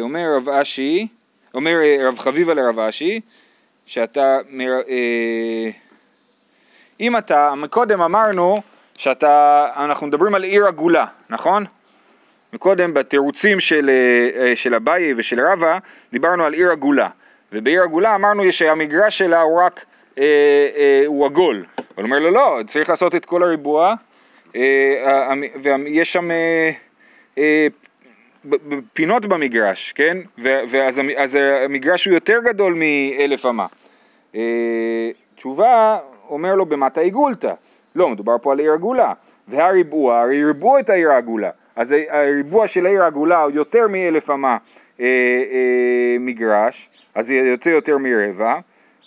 אומר 0.00 0.36
רב 0.36 0.48
אשי, 0.48 1.06
אומר 1.54 1.74
רב 2.08 2.18
חביבה 2.18 2.54
לרב 2.54 2.78
אשי, 2.78 3.20
שאתה, 3.86 4.38
אם 7.00 7.16
אתה, 7.16 7.52
קודם 7.70 8.00
אמרנו 8.00 8.56
שאתה, 8.98 9.66
אנחנו 9.76 10.06
מדברים 10.06 10.34
על 10.34 10.42
עיר 10.42 10.66
עגולה, 10.66 11.06
נכון? 11.30 11.64
מקודם 12.54 12.94
בתירוצים 12.94 13.60
של, 13.60 13.90
אה, 13.90 14.56
של 14.56 14.74
אביי 14.74 15.14
ושל 15.16 15.40
רבא 15.40 15.78
דיברנו 16.12 16.44
על 16.44 16.52
עיר 16.52 16.70
עגולה 16.70 17.08
ובעיר 17.52 17.82
עגולה 17.82 18.14
אמרנו 18.14 18.52
שהמגרש 18.52 19.18
שלה 19.18 19.40
הוא 19.40 19.60
רק 19.60 19.84
אה, 20.18 20.24
אה, 20.76 21.02
הוא 21.06 21.26
עגול. 21.26 21.64
הוא 21.94 22.04
אומר 22.04 22.18
לו 22.18 22.30
לא, 22.30 22.58
צריך 22.66 22.88
לעשות 22.88 23.14
את 23.14 23.24
כל 23.24 23.42
הריבוע, 23.42 23.94
אה, 24.56 25.32
ויש 25.62 26.12
שם 26.12 26.30
אה, 26.30 26.70
אה, 27.38 27.66
פינות 28.92 29.26
במגרש, 29.26 29.92
כן? 29.92 30.16
ואז 30.38 31.00
אז 31.16 31.38
המגרש 31.64 32.04
הוא 32.04 32.14
יותר 32.14 32.38
גדול 32.44 32.74
מאלף 32.74 33.46
אמה. 33.46 33.66
אה, 34.34 35.10
תשובה, 35.36 35.98
אומר 36.28 36.54
לו 36.54 36.66
במטה 36.66 37.00
עיגולתא. 37.00 37.52
לא, 37.94 38.08
מדובר 38.08 38.36
פה 38.42 38.52
על 38.52 38.58
עיר 38.58 38.72
עגולה. 38.72 39.12
והריבוע, 39.48 40.20
הרי 40.20 40.44
ריבעו 40.44 40.78
את 40.78 40.90
העיר 40.90 41.10
העגולה. 41.10 41.50
אז 41.76 41.94
הריבוע 42.08 42.68
של 42.68 42.86
העיר 42.86 43.02
העגולה 43.02 43.42
הוא 43.42 43.50
יותר 43.50 43.88
מאלף 43.88 44.30
אמה 44.30 44.56
אה, 45.00 45.04
אה, 45.06 46.16
מגרש, 46.20 46.88
אז 47.14 47.26
זה 47.26 47.34
יוצא 47.34 47.68
יותר 47.68 47.98
מרבע. 47.98 48.58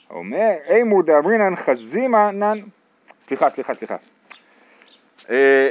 אומר, 0.10 0.52
אימור 0.70 1.04
דאמרינן 1.04 1.56
חזימה 1.56 2.32
נן, 2.32 2.60
סליחה, 3.22 3.50
סליחה, 3.50 3.74
סליחה. 3.74 3.96
אה, 5.30 5.70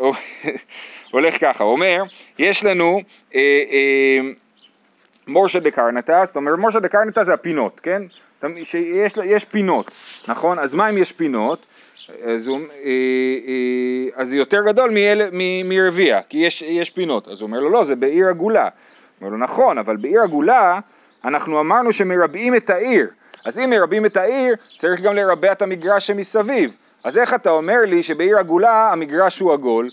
אה, 0.00 0.10
הולך 1.12 1.40
ככה, 1.40 1.64
אומר, 1.64 2.02
יש 2.38 2.64
לנו 2.64 3.00
אה, 3.34 3.40
מורשה 5.26 5.60
דקרנטה, 5.60 6.24
זאת 6.24 6.36
אומרת 6.36 6.58
מורשה 6.58 6.80
דקרנטה 6.80 7.24
זה 7.24 7.34
הפינות, 7.34 7.80
כן? 7.80 8.02
יש 9.24 9.44
פינות, 9.44 9.90
נכון? 10.28 10.58
אז 10.58 10.74
מה 10.74 10.90
אם 10.90 10.98
יש 10.98 11.12
פינות? 11.12 11.66
אז, 12.34 12.46
הוא, 12.46 12.58
אה, 12.58 12.90
אה, 13.46 14.22
אז 14.22 14.28
זה 14.28 14.36
יותר 14.36 14.62
גדול 14.66 14.90
מרביע, 15.64 16.20
כי 16.28 16.38
יש, 16.38 16.62
יש 16.62 16.90
פינות. 16.90 17.28
אז 17.28 17.40
הוא 17.40 17.46
אומר 17.46 17.60
לו, 17.60 17.70
לא, 17.70 17.84
זה 17.84 17.96
בעיר 17.96 18.28
עגולה. 18.28 18.62
הוא 18.62 18.70
אומר 19.20 19.30
לו, 19.30 19.38
נכון, 19.38 19.78
אבל 19.78 19.96
בעיר 19.96 20.20
עגולה 20.22 20.80
אנחנו 21.24 21.60
אמרנו 21.60 21.92
שמרבעים 21.92 22.56
את 22.56 22.70
העיר. 22.70 23.06
אז 23.44 23.58
אם 23.58 23.70
מרבעים 23.70 24.06
את 24.06 24.16
העיר, 24.16 24.54
צריך 24.78 25.00
גם 25.00 25.14
לרבע 25.14 25.52
את 25.52 25.62
המגרש 25.62 26.06
שמסביב. 26.06 26.74
אז 27.04 27.18
איך 27.18 27.34
אתה 27.34 27.50
אומר 27.50 27.78
לי 27.86 28.02
שבעיר 28.02 28.38
עגולה 28.38 28.92
המגרש 28.92 29.38
הוא 29.38 29.52
עגול? 29.52 29.88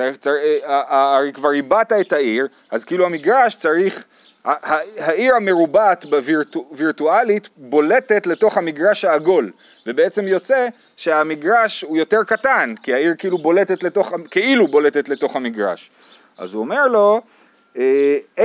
אה, 0.00 0.10
אה, 0.26 1.16
הרי 1.16 1.32
כבר 1.32 1.48
ריבעת 1.48 1.92
את 1.92 2.12
העיר, 2.12 2.46
אז 2.70 2.84
כאילו 2.84 3.06
המגרש 3.06 3.54
צריך, 3.54 4.04
העיר 4.44 5.36
המרובעת 5.36 6.04
בווירטואלית 6.04 7.48
בולטת 7.56 8.26
לתוך 8.26 8.58
המגרש 8.58 9.04
העגול, 9.04 9.50
ובעצם 9.86 10.28
יוצא 10.28 10.68
שהמגרש 10.96 11.82
הוא 11.82 11.96
יותר 11.96 12.24
קטן, 12.26 12.74
כי 12.82 12.94
העיר 12.94 13.14
כאילו 13.18 13.38
בולטת 13.38 13.82
לתוך, 13.82 14.12
כאילו 14.30 14.66
בולטת 14.66 15.08
לתוך 15.08 15.36
המגרש. 15.36 15.90
אז 16.38 16.54
הוא 16.54 16.60
אומר 16.60 16.86
לו, 16.86 17.20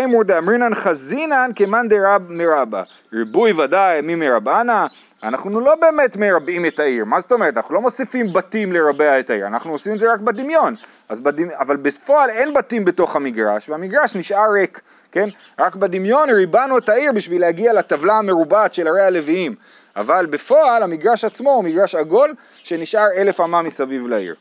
אמור 0.04 0.24
דאמרינן 0.24 0.76
חזינן 0.76 1.52
כמאן 1.56 1.88
דרב 1.90 2.32
מרבה, 2.32 2.84
ריבוי 3.14 3.52
ודאי 3.52 4.02
מי 4.02 4.16
מרבנה, 4.16 4.88
אנחנו 5.24 5.60
לא 5.60 5.76
באמת 5.76 6.18
מרבעים 6.18 6.66
את 6.66 6.80
העיר, 6.80 7.06
מה 7.06 7.20
זאת 7.20 7.32
אומרת? 7.32 7.58
אנחנו 7.58 7.76
לא 7.76 7.82
מוסיפים 7.82 8.34
בתים 8.34 8.74
לרבע 8.74 9.20
את 9.20 9.30
העיר, 9.30 9.48
אנחנו 9.48 9.72
עושים 9.72 9.94
את 9.94 10.00
זה 10.00 10.14
רק 10.14 10.20
בדמיון, 10.20 10.74
אז 11.10 11.20
בדמ... 11.20 11.50
אבל 11.52 11.78
בפועל 11.78 12.30
אין 12.30 12.54
בתים 12.54 12.86
בתוך 12.86 13.16
המגרש, 13.16 13.70
והמגרש 13.70 14.16
נשאר 14.16 14.52
ריק, 14.52 14.82
כן? 15.12 15.30
רק 15.60 15.76
בדמיון 15.76 16.30
ריבענו 16.30 16.78
את 16.78 16.90
העיר 16.90 17.12
בשביל 17.12 17.42
להגיע 17.42 17.74
לטבלה 17.74 18.18
המרובעת 18.18 18.74
של 18.74 18.88
ערי 18.88 19.02
הלוויים, 19.02 19.56
אבל 19.96 20.26
בפועל 20.26 20.84
המגרש 20.84 21.26
עצמו 21.26 21.50
הוא 21.50 21.64
מגרש 21.64 21.96
עגול 21.96 22.34
שנשאר 22.64 23.08
אלף 23.18 23.42
אמה 23.42 23.62
מסביב 23.62 24.08
לעיר. 24.08 24.36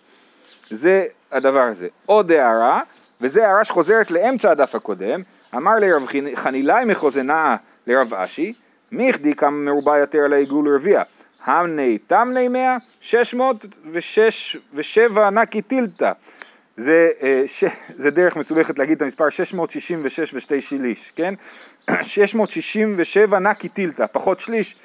זה 0.71 1.05
הדבר 1.33 1.63
הזה. 1.63 1.89
עוד 2.07 2.33
הערה, 2.33 2.81
וזו 3.21 3.41
הערה 3.43 3.65
שחוזרת 3.65 4.11
לאמצע 4.11 4.51
הדף 4.51 4.75
הקודם, 4.75 5.23
אמר 5.55 5.73
לרב 5.81 6.03
חנילאי 6.35 6.85
מחוזנה 6.85 7.57
לרב 7.87 8.15
אשי, 8.15 8.53
מיכדי 8.93 9.35
כמה 9.35 9.51
מרובע 9.51 9.99
יותר 9.99 10.27
לעיגול 10.27 10.75
רביע, 10.75 11.03
המני 11.45 11.99
תמני 11.99 12.49
מאה, 12.49 12.77
שש 13.01 13.35
מאות 13.35 13.67
ושש 13.93 14.57
ושבע 14.75 15.31
נקי 15.31 15.63
טילתא. 15.63 16.13
זה, 16.79 17.11
אה, 17.23 17.43
ש... 17.47 17.65
זה 17.97 18.11
דרך 18.11 18.37
מסובכת 18.37 18.79
להגיד 18.79 18.97
את 18.97 19.03
המספר 19.03 19.31
666 19.31 20.35
ושתי 20.35 20.61
שליש, 20.61 21.13
כן? 21.17 21.35
667 22.03 23.39
נקי 23.39 23.69
טילתא, 23.69 24.05
פחות 24.13 24.41
שליש 24.41 24.77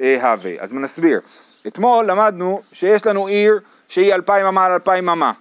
אה, 0.00 0.30
הווה. 0.30 0.50
אז 0.58 0.74
נסביר. 0.74 1.20
אתמול 1.66 2.06
למדנו 2.06 2.62
שיש 2.72 3.06
לנו 3.06 3.26
עיר 3.26 3.60
שהיא 3.88 4.14
אלפיים 4.14 4.46
אמה 4.46 4.64
על 4.64 4.72
אלפיים 4.72 5.08
אמה. 5.08 5.32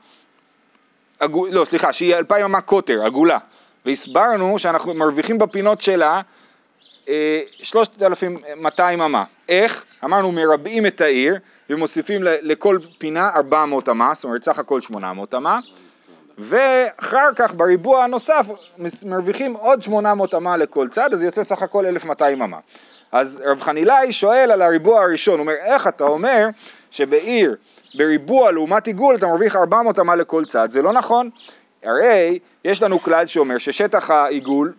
עגו, 1.19 1.47
לא, 1.47 1.65
סליחה, 1.65 1.93
שהיא 1.93 2.15
אלפיים 2.15 2.45
אמה 2.45 2.61
קוטר, 2.61 3.05
עגולה. 3.05 3.37
והסברנו 3.85 4.59
שאנחנו 4.59 4.93
מרוויחים 4.93 5.37
בפינות 5.37 5.81
שלה 5.81 6.21
אה, 7.09 7.41
3,200 7.61 9.01
אמה. 9.01 9.23
איך? 9.49 9.85
אמרנו 10.03 10.31
מרבעים 10.31 10.85
את 10.85 11.01
העיר 11.01 11.35
ומוסיפים 11.69 12.21
לכל 12.23 12.77
פינה 12.97 13.29
400 13.35 13.89
אמה, 13.89 14.13
זאת 14.13 14.23
אומרת 14.23 14.43
סך 14.43 14.59
הכל 14.59 14.81
800 14.81 15.33
אמה. 15.33 15.59
ואחר 16.37 17.27
כך 17.35 17.53
בריבוע 17.53 18.03
הנוסף 18.03 18.47
מרוויחים 19.05 19.53
עוד 19.53 19.81
800 19.81 20.33
אמה 20.33 20.57
לכל 20.57 20.87
צד, 20.87 21.13
אז 21.13 21.23
יוצא 21.23 21.43
סך 21.43 21.61
הכל 21.61 21.85
1,200 21.85 22.41
אמה. 22.41 22.57
אז 23.11 23.41
רב 23.45 23.61
חנילאי 23.61 24.11
שואל 24.11 24.51
על 24.51 24.61
הריבוע 24.61 25.03
הראשון, 25.03 25.33
הוא 25.33 25.41
אומר, 25.41 25.53
איך 25.53 25.87
אתה 25.87 26.03
אומר 26.03 26.47
שבעיר, 26.91 27.55
בריבוע 27.93 28.51
לעומת 28.51 28.87
עיגול 28.87 29.15
אתה 29.15 29.27
מרוויח 29.27 29.55
400 29.55 29.99
אמה 29.99 30.15
לכל 30.15 30.45
צד? 30.45 30.71
זה 30.71 30.81
לא 30.81 30.93
נכון. 30.93 31.29
הרי 31.83 32.39
יש 32.65 32.81
לנו 32.83 32.99
כלל 32.99 33.25
שאומר 33.25 33.57
ששטח 33.57 34.11
העיגול, 34.11 34.73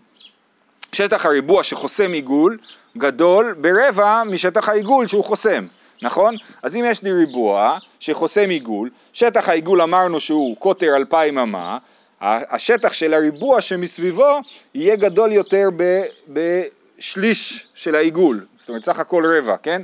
שטח 0.93 1.27
הריבוע 1.27 1.63
שחוסם 1.63 2.13
עיגול, 2.13 2.59
גדול 2.99 3.55
ברבע 3.61 4.23
משטח 4.25 4.69
העיגול 4.69 5.07
שהוא 5.07 5.25
חוסם. 5.25 5.67
נכון? 6.03 6.37
אז 6.63 6.77
אם 6.77 6.85
יש 6.87 7.03
לי 7.03 7.13
ריבוע 7.13 7.79
שחוסם 8.01 8.51
עיגול, 8.51 8.91
שטח 9.13 9.49
העיגול 9.49 9.83
אמרנו 9.83 10.21
שהוא 10.21 10.57
קוטר 10.57 10.97
אלפיים 10.97 11.39
אמה, 11.39 11.79
השטח 12.21 12.93
של 12.93 13.15
הריבוע 13.15 13.61
שמסביבו 13.61 14.41
יהיה 14.75 14.97
גדול 14.97 15.33
יותר 15.33 15.69
ב, 15.77 16.03
בשליש 16.29 17.67
של 17.75 17.95
העיגול, 17.95 18.47
זאת 18.59 18.69
אומרת 18.69 18.85
סך 18.85 18.99
הכל 18.99 19.25
רבע, 19.27 19.57
כן? 19.63 19.83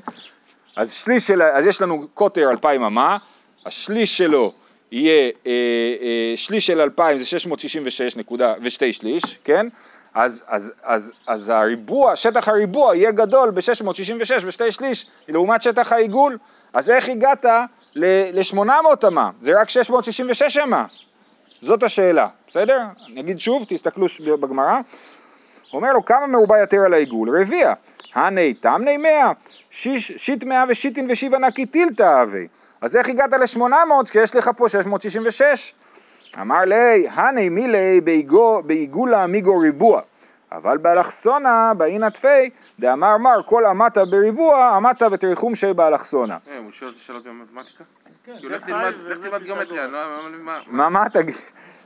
אז, 0.77 0.95
שליש 0.95 1.27
של, 1.27 1.43
אז 1.43 1.67
יש 1.67 1.83
לנו 1.83 2.07
קוטר 2.15 2.51
אלפיים 2.51 2.83
אמה, 2.83 3.17
השליש 3.67 4.19
שלו 4.19 4.53
יהיה, 4.93 5.31
אה, 5.47 5.53
אה, 6.03 6.37
שליש 6.37 6.67
של 6.67 6.81
אלפיים 6.81 7.19
זה 7.19 7.27
666 7.27 8.17
נקודה 8.17 8.55
ושתי 8.63 8.93
שליש, 8.93 9.23
כן? 9.45 9.67
אז, 10.15 10.45
אז, 10.47 10.73
אז, 10.83 11.13
אז 11.27 11.49
הריבוע, 11.49 12.17
שטח 12.17 12.49
הריבוע 12.49 12.97
יהיה 12.97 13.11
גדול 13.11 13.51
ב-666 13.51 14.47
ושתי 14.47 14.73
שליש 14.73 15.07
לעומת 15.29 15.63
שטח 15.63 15.93
העיגול, 15.93 16.39
אז 16.73 16.91
איך 16.91 17.09
הגעת 17.09 17.45
ל-800 17.95 19.07
אמה? 19.09 19.31
זה 19.43 19.61
רק 19.61 19.71
666 19.71 20.57
אמה. 20.57 20.85
זאת 21.63 21.83
השאלה, 21.83 22.29
בסדר? 22.49 22.79
אני 23.07 23.21
אגיד 23.21 23.41
שוב, 23.41 23.65
תסתכלו 23.69 24.07
בגמרא. 24.41 24.79
אומר 25.73 25.93
לו, 25.93 26.05
כמה 26.05 26.27
מרובע 26.27 26.59
יותר 26.59 26.77
על 26.87 26.95
העיגול? 26.95 27.41
רביע. 27.41 27.73
הני 28.15 28.55
תמני 28.55 28.97
מאה, 28.97 29.33
שיט 29.71 30.45
מאה 30.45 30.65
ושיטין 30.69 31.11
ושיבה 31.11 31.39
נקי 31.39 31.67
טילתא 31.67 32.23
אבי. 32.23 32.49
אז 32.81 32.97
איך 32.97 33.09
הגעת 33.09 33.33
ל-800 33.33 34.11
כי 34.11 34.19
יש 34.19 34.37
לך 34.37 34.51
פה 34.57 34.69
666? 34.69 35.73
אמר 36.41 36.61
לי, 36.67 37.09
הני 37.09 37.49
מילי 37.49 38.01
בעיגולה 38.67 39.27
מיגו 39.27 39.59
ריבוע, 39.59 40.01
אבל 40.53 40.79
באלכסונה 40.79 41.73
באינא 41.77 42.09
תפי 42.09 42.51
דאמר 42.79 43.17
מר 43.17 43.43
כל 43.47 43.67
אמתה 43.67 44.05
בריבוע 44.05 44.79
אמתה 44.79 45.07
ותריחום 45.13 45.55
שי 45.55 45.73
באלכסונה. 45.73 46.39
אה, 46.51 46.59
הוא 46.59 46.71
שואל 46.71 46.95
שאלות 46.95 47.25
במתמטיקה? 47.25 47.85
כן, 48.25 48.33
זה 48.43 48.49
לך 48.49 48.65
חי 48.65 48.71
תלמד 48.73 48.93
וזה 48.99 49.15
לך 49.15 49.19
תלמד 49.27 49.43
גיאומטריה. 49.43 49.87
לא, 49.87 49.99
מה- 50.31 50.39
מה- 50.39 50.61
מה, 50.67 50.89
מה 50.89 51.09
תגיד? 51.11 51.35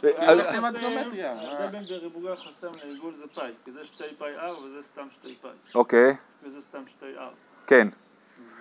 תלמד 0.01 0.77
גיאומטריה. 0.79 1.33
ההבדל 1.33 1.67
בין 1.73 1.83
בריבוע 2.01 2.37
חסם 2.37 2.67
לעיגול 2.85 3.13
זה 3.17 3.25
פאי, 3.35 3.51
כי 3.65 3.73
זה 3.73 3.85
שתי 3.85 4.05
פאי 4.19 4.29
R 4.39 4.65
וזה 4.65 4.83
סתם 4.83 5.03
שתי 5.21 5.35
פאי, 5.43 5.51
אוקיי, 5.75 6.15
וזה 6.45 6.61
סתם 6.61 6.79
שתי 6.97 7.07
R. 7.17 7.21
כן, 7.67 7.89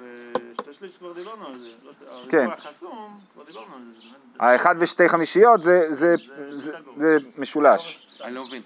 ושתי 0.01 0.73
שליש 0.79 0.97
כבר 0.99 1.13
דיברנו 1.13 1.47
על 1.47 1.57
זה, 1.57 1.67
לא 1.85 1.91
כן. 2.29 2.37
הריבוע 2.37 2.53
החסום, 2.53 3.07
כבר 3.33 3.43
דיברנו 3.43 3.75
על 3.75 3.81
זה. 3.95 4.01
זה 4.01 4.07
באמת- 4.07 4.41
האחד 4.53 4.75
ושתי 4.79 5.09
חמישיות 5.09 5.61
זה, 5.63 5.87
זה, 5.91 6.15
זה, 6.49 6.71
זה 6.97 7.17
משולש. 7.37 8.07
אני 8.23 8.35
לא 8.35 8.43
מבין. 8.45 8.61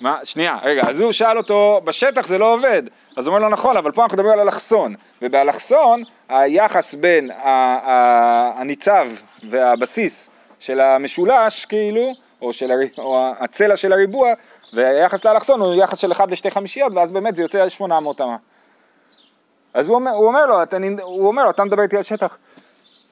מה, 0.00 0.18
שנייה, 0.24 0.56
רגע, 0.62 0.82
אז 0.88 1.00
הוא 1.00 1.12
שאל 1.12 1.38
אותו, 1.38 1.80
בשטח 1.84 2.26
זה 2.26 2.38
לא 2.38 2.54
עובד, 2.54 2.82
אז 3.16 3.26
הוא 3.26 3.34
אומר 3.34 3.44
לו 3.48 3.52
נכון, 3.52 3.76
אבל 3.76 3.92
פה 3.92 4.02
אנחנו 4.02 4.16
מדברים 4.16 4.32
על 4.32 4.40
אלכסון, 4.40 4.94
ובאלכסון 5.22 6.02
היחס 6.28 6.94
בין 6.94 7.30
הניצב 8.56 9.06
והבסיס 9.50 10.28
של 10.60 10.80
המשולש 10.80 11.64
כאילו, 11.64 12.12
או, 12.42 12.52
של. 12.52 12.70
או 12.98 13.32
הצלע 13.40 13.76
של 13.76 13.92
הריבוע, 13.92 14.32
והיחס 14.72 15.24
לאלכסון 15.24 15.60
הוא 15.60 15.74
יחס 15.74 15.98
של 15.98 16.12
1 16.12 16.30
ל-2 16.30 16.50
חמישיות, 16.50 16.92
ואז 16.94 17.12
באמת 17.12 17.36
זה 17.36 17.42
יוצא 17.42 17.68
800 17.68 18.20
אמה. 18.20 18.36
אז 19.76 19.88
הוא 19.88 19.94
אומר, 19.94 20.10
הוא 20.10 20.26
אומר 20.26 20.46
לו, 20.46 20.62
אתה, 20.62 20.76
הוא 21.02 21.28
אומר 21.28 21.44
לו, 21.44 21.50
אתה 21.50 21.64
מדבר 21.64 21.82
איתי 21.82 21.96
על 21.96 22.02
שטח. 22.02 22.36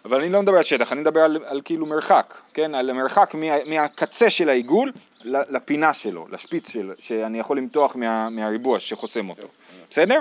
אבל 0.05 0.21
אני 0.21 0.31
לא 0.31 0.43
מדבר 0.43 0.57
על 0.57 0.63
שטח, 0.63 0.93
אני 0.93 1.01
מדבר 1.01 1.21
על, 1.21 1.39
על 1.47 1.61
כאילו 1.65 1.87
מרחק, 1.87 2.35
כן? 2.55 2.75
על 2.75 2.91
המרחק 2.91 3.35
מה, 3.35 3.47
מהקצה 3.67 4.31
של 4.31 4.49
העיגול 4.49 4.93
לפינה 5.25 5.95
שלו, 5.95 6.27
לשפיץ 6.31 6.71
שלו, 6.71 6.93
שאני 6.99 7.39
יכול 7.39 7.59
למתוח 7.59 7.97
מה, 7.97 8.29
מהריבוע 8.31 8.81
שחוסם 8.81 9.31
אותו, 9.31 9.47
בסדר? 9.91 10.19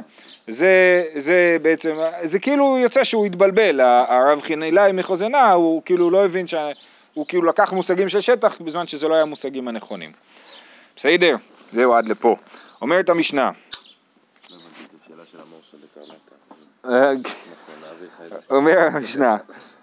זה, 0.47 1.03
זה 1.15 1.57
בעצם, 1.61 1.95
זה 2.23 2.39
כאילו 2.39 2.77
יוצא 2.77 3.03
שהוא 3.03 3.25
התבלבל, 3.25 3.81
הרב 3.81 4.41
חינילאי 4.41 4.91
מחוזנה, 4.91 5.51
הוא 5.51 5.81
כאילו 5.85 6.09
לא 6.09 6.25
הבין 6.25 6.47
שה... 6.47 6.69
הוא 7.13 7.27
כאילו 7.27 7.43
לקח 7.45 7.73
מושגים 7.73 8.09
של 8.09 8.21
שטח 8.21 8.61
בזמן 8.61 8.87
שזה 8.87 9.07
לא 9.07 9.13
היה 9.13 9.23
המושגים 9.23 9.67
הנכונים. 9.67 10.11
בסדר? 10.95 11.35
זהו 11.71 11.93
עד 11.93 12.09
לפה. 12.09 12.35
אומרת 12.81 13.09
המשנה. 13.09 13.51
אומר 18.51 18.79
המשנה, 18.79 19.37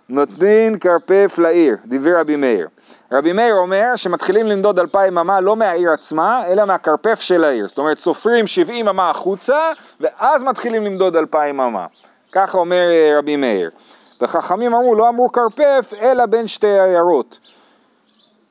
נותנין 0.09 0.79
כרפף 0.79 1.39
לעיר, 1.39 1.77
דיבר 1.87 2.21
רבי 2.21 2.37
מאיר. 2.37 2.69
רבי 3.13 3.33
מאיר 3.33 3.55
אומר 3.55 3.97
שמתחילים 3.97 4.47
למדוד 4.47 4.79
אלפיים 4.79 5.19
אמה 5.19 5.41
לא 5.41 5.57
מהעיר 5.57 5.91
עצמה, 5.91 6.47
אלא 6.47 6.65
מהכרפף 6.65 7.21
של 7.21 7.45
העיר. 7.45 7.69
זאת 7.69 7.79
אומרת, 7.79 7.99
סופרים 7.99 8.47
שבעים 8.47 8.89
אמה 8.89 9.11
החוצה, 9.11 9.59
ואז 10.01 10.43
מתחילים 10.43 10.85
למדוד 10.85 11.17
אלפיים 11.17 11.61
אמה. 11.61 11.87
ככה 12.33 12.59
אומר 12.59 12.91
אה, 12.93 13.19
רבי 13.19 13.37
מאיר. 13.37 13.71
וחכמים 14.21 14.75
אמרו, 14.75 14.95
לא 14.95 15.09
אמרו 15.09 15.33
כרפף, 15.33 15.93
אלא 16.01 16.27
בין 16.27 16.47
שתי 16.47 16.81
עיירות. 16.81 17.39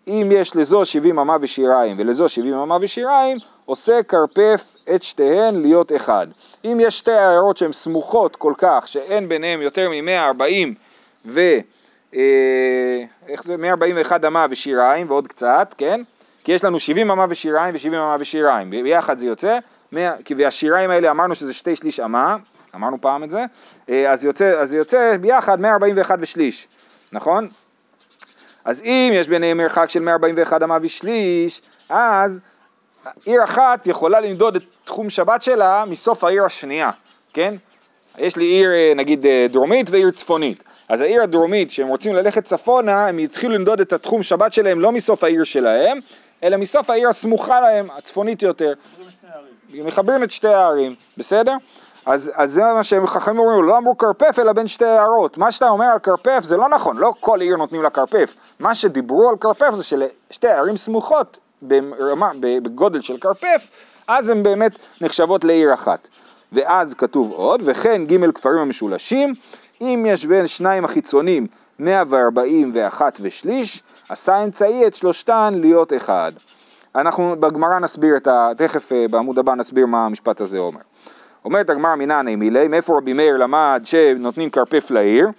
אם 0.08 0.30
יש 0.32 0.56
לזו 0.56 0.86
שבעים 0.86 1.20
אמה 1.20 1.38
ושיריים 1.42 1.96
ולזו 2.00 2.30
שבעים 2.30 2.54
אמה 2.54 2.78
ושיריים, 2.82 3.38
עושה 3.70 4.04
כרפף 4.08 4.76
את 4.96 5.04
שתיהן 5.04 5.62
להיות 5.62 5.92
אחד. 5.96 6.28
אם 6.66 6.78
יש 6.82 6.98
שתי 6.98 7.12
עיירות 7.12 7.58
שהן 7.58 7.72
סמוכות 7.72 8.36
כל 8.36 8.54
כך, 8.58 8.88
שאין 8.88 9.28
ביניהן 9.28 9.62
יותר 9.62 9.90
מ-140 9.90 10.74
ו... 11.26 11.40
אה, 12.16 13.04
איך 13.28 13.44
זה? 13.44 13.58
141 13.58 14.26
אמה 14.26 14.46
ושיריים 14.50 15.10
ועוד 15.10 15.28
קצת, 15.28 15.76
כן? 15.78 16.02
כי 16.44 16.52
יש 16.52 16.64
לנו 16.64 16.80
70 16.80 17.12
אמה 17.12 17.26
ושיריים 17.30 17.76
ו-70 17.76 17.88
אמה 17.88 18.18
ושיריים, 18.20 18.70
ביחד 18.70 19.18
זה 19.18 19.26
יוצא, 19.26 19.58
100, 19.92 20.14
כי 20.26 20.34
והשיריים 20.34 20.90
האלה 20.90 21.12
אמרנו 21.12 21.36
שזה 21.36 21.54
שתי 21.54 21.76
שליש 21.76 22.00
אמה, 22.00 22.38
אמרנו 22.76 23.02
פעם 23.02 23.24
את 23.24 23.30
זה, 23.30 23.46
אה, 23.90 24.12
אז 24.12 24.26
יוצא, 24.26 24.62
אז 24.62 24.74
יוצא 24.74 25.18
ביחד 25.22 25.60
141 25.60 26.18
ושליש, 26.22 26.68
נכון? 27.12 27.48
אז 28.66 28.82
אם 28.82 29.12
יש 29.14 29.28
ביניהם 29.28 29.58
מרחק 29.58 29.90
של 29.90 30.00
141 30.00 30.64
אמה 30.64 30.78
ושליש, 30.82 31.62
אז 31.90 32.40
עיר 33.26 33.44
אחת 33.44 33.88
יכולה 33.88 34.20
למדוד 34.20 34.56
את 34.56 34.64
תחום 34.84 35.10
שבת 35.10 35.44
שלה 35.44 35.84
מסוף 35.88 36.24
העיר 36.24 36.46
השנייה, 36.46 36.92
כן? 37.34 37.54
יש 38.18 38.36
לי 38.36 38.46
עיר 38.46 38.72
אה, 38.72 38.94
נגיד 38.96 39.26
אה, 39.26 39.46
דרומית 39.50 39.90
ועיר 39.90 40.12
צפונית. 40.12 40.64
אז 40.90 41.02
העיר 41.02 41.24
הדרומית, 41.24 41.72
שהם 41.72 41.88
רוצים 41.88 42.16
ללכת 42.16 42.44
צפונה, 42.44 43.08
הם 43.08 43.20
יתחילו 43.20 43.54
למדוד 43.54 43.82
את 43.82 43.94
התחום 43.94 44.24
שבת 44.24 44.54
שלהם 44.54 44.80
לא 44.80 44.92
מסוף 44.92 45.24
העיר 45.24 45.44
שלהם, 45.44 46.00
אלא 46.44 46.58
מסוף 46.58 46.90
העיר 46.90 47.10
הסמוכה 47.10 47.62
להם, 47.62 47.88
הצפונית 47.98 48.42
יותר. 48.42 48.74
מחברים 49.74 50.24
את 50.24 50.32
שתי 50.32 50.48
הערים, 50.48 50.96
בסדר? 51.18 51.54
אז, 52.06 52.32
אז 52.36 52.52
זה 52.52 52.62
מה 52.62 52.84
שהם 52.84 53.08
חכמים 53.08 53.40
אומרים, 53.40 53.64
לא 53.64 53.78
אמרו 53.78 53.98
כרפף 53.98 54.40
אלא 54.40 54.54
בין 54.54 54.68
שתי 54.68 54.86
הערות. 54.86 55.38
מה 55.38 55.52
שאתה 55.52 55.70
אומר 55.70 55.86
על 55.86 56.00
כרפף 56.00 56.40
זה 56.44 56.58
לא 56.58 56.70
נכון, 56.70 56.98
לא 56.98 57.14
כל 57.20 57.42
עיר 57.42 57.58
נותנים 57.58 57.82
לה 57.82 57.90
כרפף. 57.90 58.36
מה 58.60 58.76
שדיברו 58.76 59.30
על 59.30 59.36
כרפף 59.38 59.72
זה 59.74 59.84
שלשתי 59.84 60.48
ערים 60.48 60.78
סמוכות 60.78 61.38
ברמה, 61.62 62.32
בגודל 62.42 63.02
של 63.02 63.18
כרפף, 63.18 63.68
אז 64.08 64.30
הן 64.30 64.44
באמת 64.44 64.76
נחשבות 65.02 65.44
לעיר 65.44 65.74
אחת. 65.74 66.08
ואז 66.52 66.94
כתוב 66.94 67.32
עוד, 67.32 67.62
וכן 67.66 68.06
ג' 68.06 68.32
כפרים 68.32 68.58
המשולשים, 68.58 69.34
אם 69.82 70.06
יש 70.10 70.26
בין 70.26 70.48
שניים 70.48 70.86
החיצונים 70.86 71.48
141 71.80 73.18
ושליש, 73.22 73.84
עשה 74.10 74.44
אמצעי 74.44 74.88
את 74.88 74.96
שלושתן 74.96 75.54
להיות 75.56 75.94
אחד. 75.94 76.32
אנחנו 76.96 77.36
בגמרא 77.40 77.80
נסביר 77.80 78.18
את 78.18 78.28
ה... 78.28 78.52
תכף 78.58 78.92
אה, 78.92 79.06
בעמוד 79.08 79.40
הבא 79.40 79.56
נסביר 79.56 79.86
מה 79.86 80.06
המשפט 80.06 80.42
הזה 80.42 80.58
אומר. 80.58 80.82
אומרת 81.46 81.70
הגמרא 81.70 81.96
מנעני 81.96 82.36
מילי, 82.36 82.68
מאיפה 82.68 82.98
רבי 82.98 83.14
מאיר 83.14 83.38
למד 83.38 83.82
שנותנים 83.84 84.50
כרפף 84.50 84.92
לעיר? 84.92 85.30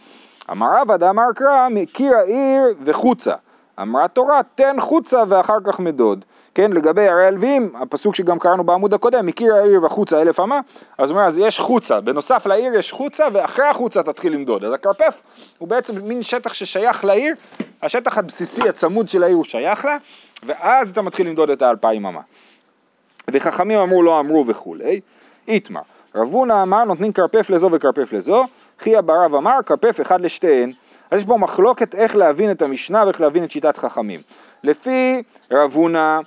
אמר 0.50 0.80
רבא 0.80 0.96
דאמר 0.96 1.32
קרא 1.34 1.68
מקיר 1.70 2.16
העיר 2.16 2.62
וחוצה. 2.84 3.34
אמרה 3.82 4.08
תורה 4.08 4.40
תן 4.54 4.76
חוצה 4.80 5.22
ואחר 5.28 5.58
כך 5.64 5.80
מדוד. 5.80 6.24
כן, 6.54 6.72
לגבי 6.72 7.08
הרי 7.08 7.26
הלווים, 7.26 7.72
הפסוק 7.74 8.14
שגם 8.14 8.38
קראנו 8.38 8.64
בעמוד 8.64 8.94
הקודם, 8.94 9.26
מקיר 9.26 9.54
העיר 9.54 9.84
וחוצה 9.84 10.22
אלף 10.22 10.40
אמה, 10.40 10.60
אז 10.98 11.10
אומר, 11.10 11.22
אז 11.22 11.38
יש 11.38 11.60
חוצה, 11.60 12.00
בנוסף 12.00 12.46
לעיר 12.46 12.74
יש 12.74 12.92
חוצה, 12.92 13.26
ואחרי 13.32 13.64
החוצה 13.64 14.02
תתחיל 14.02 14.32
למדוד. 14.32 14.64
אז 14.64 14.72
הכרפף 14.72 15.22
הוא 15.58 15.68
בעצם 15.68 16.08
מין 16.08 16.22
שטח 16.22 16.52
ששייך 16.52 17.04
לעיר, 17.04 17.34
השטח 17.82 18.18
הבסיסי 18.18 18.68
הצמוד 18.68 19.08
של 19.08 19.22
העיר 19.22 19.36
הוא 19.36 19.44
שייך 19.44 19.84
לה, 19.84 19.96
ואז 20.42 20.90
אתה 20.90 21.02
מתחיל 21.02 21.26
למדוד 21.26 21.50
את 21.50 21.62
האלפיים 21.62 22.06
אמה. 22.06 22.20
וחכמים 23.30 23.78
אמרו 23.78 24.02
לא 24.02 24.20
אמרו 24.20 24.44
וכולי, 24.46 25.00
איתמר, 25.48 25.80
רב 26.14 26.32
הונא 26.32 26.62
אמר 26.62 26.84
נותנים 26.84 27.12
כרפף 27.12 27.50
לזו 27.50 27.68
וכרפף 27.72 28.12
לזו, 28.12 28.44
חייא 28.80 29.00
ברב 29.00 29.34
אמר 29.34 29.58
כרפף 29.66 30.00
אחד 30.00 30.20
לשתיהן. 30.20 30.72
אז 31.10 31.20
יש 31.20 31.26
פה 31.26 31.36
מחלוקת 31.36 31.94
איך 31.94 32.16
להבין 32.16 32.50
את 32.50 32.62
המשנה 32.62 33.04
ואיך 33.04 33.20
להבין 33.20 33.44
את 33.44 33.50
שיטת 33.50 33.78
חכמים. 33.78 34.20
לפי 34.64 35.22
רב 35.50 35.72
הונא, 35.72 36.20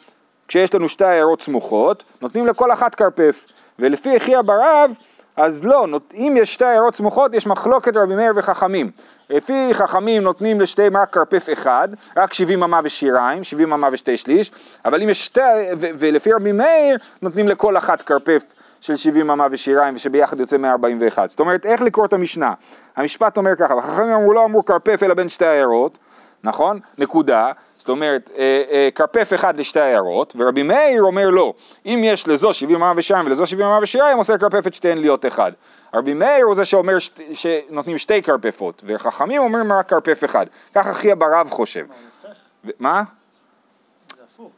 כשיש 0.47 0.73
לנו 0.73 0.89
שתי 0.89 1.05
עיירות 1.05 1.41
סמוכות, 1.41 2.03
נותנים 2.21 2.47
לכל 2.47 2.73
אחת 2.73 2.95
כרפף, 2.95 3.45
ולפי 3.79 4.19
חייא 4.19 4.41
ברב, 4.41 4.91
אז 5.37 5.65
לא, 5.65 5.87
אם 6.13 6.37
יש 6.37 6.53
שתי 6.53 6.65
עיירות 6.65 6.95
סמוכות, 6.95 7.33
יש 7.33 7.47
מחלוקת 7.47 7.97
רבי 7.97 8.15
מאיר 8.15 8.31
וחכמים. 8.35 8.91
לפי 9.29 9.69
חכמים 9.73 10.23
נותנים 10.23 10.61
לשתיהם 10.61 10.97
רק 10.97 11.13
כרפף 11.13 11.47
אחד, 11.53 11.87
רק 12.17 12.33
70 12.33 12.63
אמה 12.63 12.79
ושיריים, 12.83 13.43
70 13.43 13.73
אמה 13.73 13.89
ושתי 13.91 14.17
שליש, 14.17 14.51
אבל 14.85 15.01
אם 15.03 15.09
יש 15.09 15.25
שתי, 15.25 15.41
ו- 15.79 15.87
ולפי 15.99 16.33
רבי 16.33 16.51
מאיר 16.51 16.97
נותנים 17.21 17.47
לכל 17.47 17.77
אחת 17.77 18.01
כרפף 18.01 18.43
של 18.83 18.95
70 18.95 19.29
אמה 19.29 19.47
ושיריים, 19.51 19.95
ושביחד 19.95 20.39
יוצא 20.39 20.57
141. 20.57 21.29
זאת 21.29 21.39
אומרת, 21.39 21.65
איך 21.65 21.81
לקרוא 21.81 22.05
את 22.05 22.13
המשנה? 22.13 22.53
המשפט 22.95 23.37
אומר 23.37 23.55
ככה, 23.55 23.73
החכמים 23.73 24.09
אמרו 24.09 24.33
לא 24.33 24.45
אמרו 24.45 24.65
כרפף 24.65 25.03
אלא 25.03 25.13
בין 25.13 25.29
שתי 25.29 25.45
עיירות, 25.45 25.97
נכון? 26.43 26.79
נקודה. 26.97 27.51
זאת 27.77 27.89
אומרת, 27.89 28.29
אה, 28.37 28.63
אה, 28.71 28.89
כרפף 28.95 29.31
אחד 29.35 29.59
לשתי 29.59 29.79
עיירות, 29.79 30.33
ורבי 30.37 30.63
מאיר 30.63 31.03
אומר 31.03 31.29
לא, 31.29 31.53
אם 31.85 32.01
יש 32.03 32.27
לזו 32.27 32.53
70 32.53 32.75
אמה 32.75 32.93
ושיריים 32.95 33.25
ולזו 33.25 33.45
70 33.45 33.67
אמה 33.67 33.79
ושיריים, 33.81 34.17
עושה 34.17 34.37
כרפף 34.37 34.67
את 34.67 34.73
שתיהן 34.73 34.97
להיות 34.97 35.25
אחד. 35.25 35.51
רבי 35.93 36.13
מאיר 36.13 36.45
הוא 36.45 36.55
זה 36.55 36.65
שאומר 36.65 36.99
שת, 36.99 37.19
שנותנים 37.33 37.97
שתי 37.97 38.21
כרפפות, 38.21 38.83
וחכמים 38.85 39.41
אומרים 39.41 39.73
רק 39.73 39.89
כרפף 39.89 40.23
אחד. 40.25 40.45
ככה 40.75 40.93
חייא 40.93 41.15
ברב 41.15 41.49
חושב. 41.49 41.85
מה, 41.87 41.95
הוא 41.95 42.05
הופך? 42.23 42.39
ו- 42.65 42.69
מה? 42.79 43.03
זה 44.15 44.23
הפוך. 44.33 44.51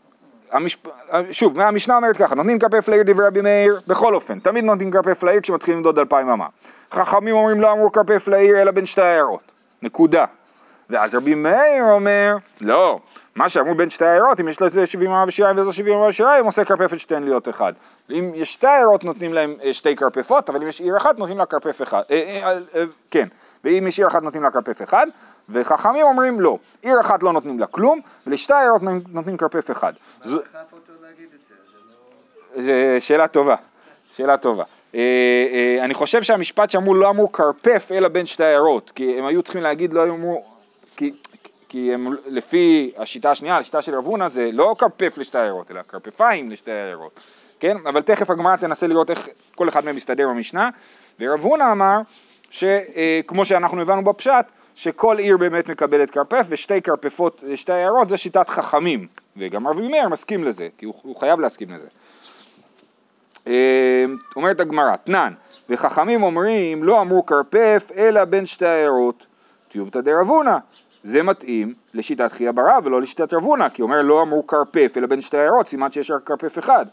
המשפ... 0.52 0.88
שוב, 1.32 1.60
המשנה 1.60 1.96
אומרת 1.96 2.18
ככה, 2.18 2.36
נותנים 2.36 2.60
כרפף 2.60 2.88
לעיר 2.88 3.04
דברי 3.06 3.28
רבי 3.28 3.42
מאיר, 3.42 3.80
בכל 3.88 4.16
אופן, 4.16 4.40
תמיד 4.40 4.64
נותנים 4.64 4.92
כרפף 4.92 5.24
לעיר 5.24 5.42
כשמתחילים 5.42 5.78
למדוד 5.78 6.00
אלפיים 6.00 6.30
אמה. 6.30 6.48
חכמים 6.92 7.36
אומרים 7.36 7.62
לא 7.62 7.72
אמרו 7.72 7.92
כרפף 7.92 8.28
לעיר 8.28 8.62
אלא 8.62 8.72
בין 8.72 8.86
שתי 8.86 9.02
העיירות, 9.02 9.52
נקודה. 9.82 10.26
ואז 10.90 11.16
רבי 11.16 11.36
מאיר 11.36 11.84
אומר, 11.84 12.36
לא, 12.62 13.00
מה 13.36 13.50
שאמרו 13.50 13.76
בין 13.76 13.90
שתי 13.90 14.06
העיירות, 14.06 14.40
אם 14.40 14.48
יש 14.48 14.62
לזה 14.62 14.86
70 14.86 15.12
אמה 15.12 15.26
ושיריים 15.28 15.58
ולזו 15.58 15.74
70 15.74 15.94
אמה 15.94 16.08
ושיריים, 16.08 16.46
עושה 16.46 16.66
כרפף 16.66 16.94
את 16.94 17.00
שתיהן 17.00 17.24
להיות 17.24 17.50
אחד. 17.50 17.74
אם 18.10 18.32
יש 18.36 18.54
שתי 18.54 18.68
עיירות 18.68 19.04
נותנים 19.04 19.34
להם 19.34 19.56
אה, 19.64 19.74
שתי 19.74 19.96
כרפפות, 19.96 20.50
אבל 20.50 20.62
אם 20.62 20.68
יש 20.68 20.82
עיר 20.82 20.98
אחת 20.98 21.18
נותנים 21.18 21.38
לה 21.38 21.46
כרפף 21.46 21.82
אחד, 21.82 22.02
אה, 22.12 22.42
אה, 22.44 22.58
אה, 22.76 22.84
כן, 23.12 23.28
ואם 23.66 23.88
יש 23.88 24.00
עיר 24.00 24.08
אחת 24.08 24.24
נותנים 24.24 24.44
לה 24.44 24.52
כרפף 24.52 24.84
אחד, 24.84 25.08
וחכמים 25.50 26.06
אומרים 26.06 26.40
לא, 26.42 26.58
עיר 26.82 27.00
אחת 27.02 27.24
לא 27.24 27.34
נותנים 27.34 27.60
לה 27.60 27.68
כלום, 27.68 28.00
ולשתי 28.28 28.54
עיירות 28.54 28.82
נותנים 29.10 29.38
כרפף 29.38 29.72
אחד. 29.72 29.94
זו- 30.24 30.38
זה? 30.38 30.44
זה 32.56 32.64
לא... 32.64 32.96
זו 32.98 33.06
שאלה 33.06 33.28
טובה, 33.28 33.56
שאלה 34.16 34.38
טובה. 34.38 34.64
אה, 34.96 35.00
אה, 35.00 35.86
אני 35.86 35.94
חושב 35.94 36.24
שהמשפט 36.24 36.70
שאמרו 36.70 36.94
לא 36.94 37.10
אמרו 37.10 37.32
כרפף 37.32 37.88
אלא 37.92 38.08
בין 38.08 38.26
שתי 38.26 38.44
עיירות, 38.44 38.92
כי 38.96 39.20
הם 39.20 39.26
היו 39.26 39.44
צריכים 39.44 39.62
להגיד 39.62 39.94
לא 39.94 40.04
אמרו, 40.04 40.46
כי, 40.98 41.12
כי 41.70 41.94
הם 41.94 42.16
לפי 42.26 42.92
השיטה 42.98 43.32
השנייה, 43.32 43.58
השיטה 43.58 43.82
של 43.82 43.96
רב 43.96 44.06
הונא 44.06 44.28
זה 44.30 44.50
לא 44.54 44.76
כרפף 44.80 45.18
לשתי 45.18 45.38
עיירות, 45.40 45.72
אלא 45.72 45.82
כרפפיים 45.88 46.52
לשתי 46.52 46.72
עיירות, 46.72 47.20
כן? 47.60 47.78
אבל 47.86 48.02
תכף 48.02 48.30
הגמרא 48.30 48.56
תנסה 48.56 48.88
לראות 48.88 49.10
איך 49.10 49.28
כל 49.56 49.70
אחד 49.70 49.86
מהם 49.86 49.96
מסתדר 49.96 50.28
במשנה, 50.28 50.70
ורב 51.20 51.40
הונא 51.42 51.72
אמר 51.72 51.98
שכמו 52.50 53.46
שאנחנו 53.46 53.82
הבנו 53.82 54.04
בפשט, 54.04 54.46
שכל 54.76 55.18
עיר 55.18 55.38
באמת 55.38 55.70
מקבלת 55.70 56.12
כרפף 56.12 56.46
ושתי 56.50 56.82
כרפפות 56.82 57.44
לשתי 57.44 57.74
עיירות 57.74 58.10
זה 58.10 58.18
שיטת 58.18 58.50
חכמים, 58.50 59.08
וגם 59.38 59.68
רבי 59.68 59.88
מאיר 59.88 60.10
מסכים 60.10 60.44
לזה, 60.44 60.68
כי 60.78 60.86
הוא, 60.86 60.96
הוא 61.02 61.16
חייב 61.16 61.40
להסכים 61.40 61.70
לזה. 61.72 61.88
אה, 63.48 64.06
אומרת 64.36 64.60
הגמרא, 64.60 64.96
תנן, 64.96 65.34
וחכמים 65.70 66.24
אומרים 66.24 66.84
לא 66.84 67.02
אמרו 67.02 67.26
כרפף 67.26 67.92
אלא 67.96 68.26
בין 68.26 68.46
שתי 68.46 68.68
עיירות, 68.68 69.26
טיובתא 69.72 70.02
דרב 70.02 70.28
הונא, 70.28 70.58
זה 71.06 71.24
מתאים 71.24 71.74
לשיטת 71.94 72.32
חייא 72.32 72.52
ברא 72.52 72.80
ולא 72.84 73.02
לשיטת 73.02 73.34
רב 73.34 73.44
הונא, 73.44 73.70
כי 73.70 73.82
אומר 73.82 74.02
לא 74.02 74.22
אמרו 74.22 74.48
כרפף 74.48 74.94
אלא 74.98 75.08
בין 75.08 75.22
שתי 75.22 75.38
עיירות, 75.38 75.68
סימן 75.68 75.92
שיש 75.92 76.12
רק 76.12 76.24
כרפף 76.24 76.60
אחד. 76.60 76.86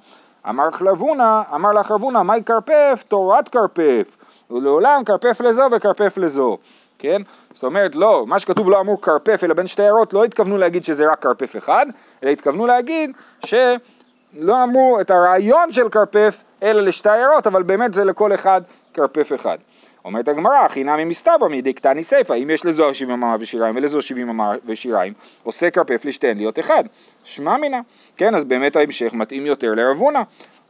אמר 0.49 0.69
לך 0.69 0.83
רב 0.83 1.01
הונא, 1.01 1.43
אמר 1.55 1.73
לך 1.73 1.91
רב 1.91 2.03
הונא, 2.03 2.23
מהי 2.23 2.43
כרפף? 2.45 3.05
תורת 3.09 3.49
כרפף, 3.49 4.17
ולעולם 4.53 5.05
כרפף 5.05 5.41
לזו 5.41 5.63
וכרפף 5.73 6.17
לזו. 6.17 6.59
כן? 6.99 7.23
זאת 7.55 7.65
אומרת, 7.65 7.95
לא, 7.95 8.25
מה 8.27 8.39
שכתוב 8.39 8.71
לא 8.71 8.81
אמור 8.81 9.03
כרפף 9.03 9.45
אלא 9.45 9.55
בין 9.55 9.67
שתי 9.67 9.83
עיירות, 9.83 10.13
לא 10.13 10.25
התכוונו 10.25 10.59
להגיד 10.59 10.85
שזה 10.85 11.13
רק 11.13 11.23
כרפף 11.23 11.57
אחד, 11.57 11.87
אלא 12.23 12.31
התכוונו 12.31 12.67
להגיד 12.67 13.11
שלא 13.47 14.63
אמרו 14.63 15.01
את 15.01 15.11
הרעיון 15.11 15.73
של 15.73 15.89
כרפף 15.89 16.43
אלא 16.63 16.81
לשתי 16.81 17.11
עיירות, 17.11 17.47
אבל 17.47 17.63
באמת 17.63 17.95
זה 17.95 18.05
לכל 18.05 18.35
אחד 18.35 18.61
כרפף 18.95 19.33
אחד. 19.35 19.59
אומרת 20.05 20.29
הגמרא, 20.29 20.69
חינמי 20.69 21.05
מסתברא 21.05 21.49
מידי 21.49 21.73
קטני 21.73 22.05
סיפא, 22.05 22.33
אם 22.33 22.51
יש 22.51 22.67
לזו 22.67 22.95
שבעים 22.95 23.23
אמה 23.23 23.37
ושיריים 23.41 23.77
ולזו 23.77 24.03
שבעים 24.03 24.29
אמה 24.29 24.53
ושיריים, 24.67 25.13
עושה 25.43 25.71
כרפף 25.71 26.05
לשתיהן 26.05 26.37
להיות 26.37 26.59
אחד. 26.59 26.85
שמע 27.25 27.57
מינא, 27.57 27.79
כן, 28.17 28.35
אז 28.35 28.45
באמת 28.45 28.77
ההמשך 28.77 29.13
מתאים 29.13 29.47
יותר 29.47 29.75
לרב 29.75 29.97
הונא. 29.97 30.21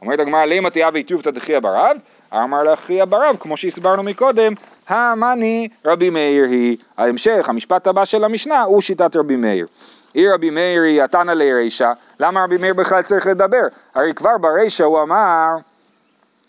אומרת 0.01 0.19
הגמרא, 0.19 0.45
לימא 0.45 0.69
תיאה 0.69 0.89
ואיטיובתא 0.93 1.31
דחייא 1.31 1.59
ברב, 1.59 1.97
אמר 2.33 2.63
לאחיה 2.63 3.05
ברב, 3.05 3.35
כמו 3.39 3.57
שהסברנו 3.57 4.03
מקודם, 4.03 4.53
המאני 4.87 5.67
רבי 5.85 6.09
מאיר 6.09 6.43
היא. 6.43 6.77
ההמשך, 6.97 7.49
המשפט 7.49 7.87
הבא 7.87 8.05
של 8.05 8.23
המשנה, 8.23 8.61
הוא 8.61 8.81
שיטת 8.81 9.15
רבי 9.15 9.35
מאיר. 9.35 9.67
היא 10.13 10.29
רבי 10.33 10.49
מאיר 10.49 10.81
היא 10.81 11.03
התנא 11.03 11.31
לרישא, 11.31 11.91
למה 12.19 12.43
רבי 12.43 12.57
מאיר 12.57 12.73
בכלל 12.73 13.01
צריך 13.01 13.27
לדבר? 13.27 13.67
הרי 13.95 14.13
כבר 14.13 14.37
ברישא 14.37 14.83
הוא 14.83 15.01
אמר 15.01 15.47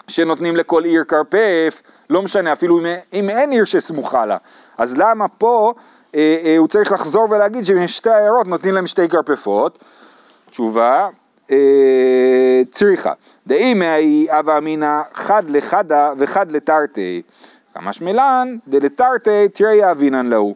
שנותנים 0.08 0.56
לכל 0.56 0.84
עיר 0.84 1.04
כרפף, 1.04 1.82
לא 2.10 2.22
משנה, 2.22 2.52
אפילו 2.52 2.78
אם, 2.78 2.86
אם 3.12 3.30
אין 3.30 3.50
עיר 3.50 3.64
שסמוכה 3.64 4.26
לה. 4.26 4.36
אז 4.78 4.94
למה 4.98 5.28
פה 5.28 5.72
אה, 6.14 6.36
אה, 6.44 6.56
הוא 6.58 6.68
צריך 6.68 6.92
לחזור 6.92 7.30
ולהגיד 7.30 7.64
ששתי 7.64 8.10
עיירות 8.10 8.46
נותנים 8.46 8.74
להם 8.74 8.86
שתי 8.86 9.08
כרפפות? 9.08 9.78
תשובה, 10.50 11.08
צריכה. 12.70 13.12
דאי 13.46 13.74
מאי 13.74 14.26
הווה 14.30 14.58
אמינא 14.58 15.00
חד 15.14 15.50
לחדה 15.50 16.12
וחד 16.18 16.52
לתרתי. 16.52 17.22
כמשמלן 17.74 18.56
דלתרתי 18.68 19.48
תראה 19.48 19.90
אבינן 19.90 20.26
להו. 20.26 20.54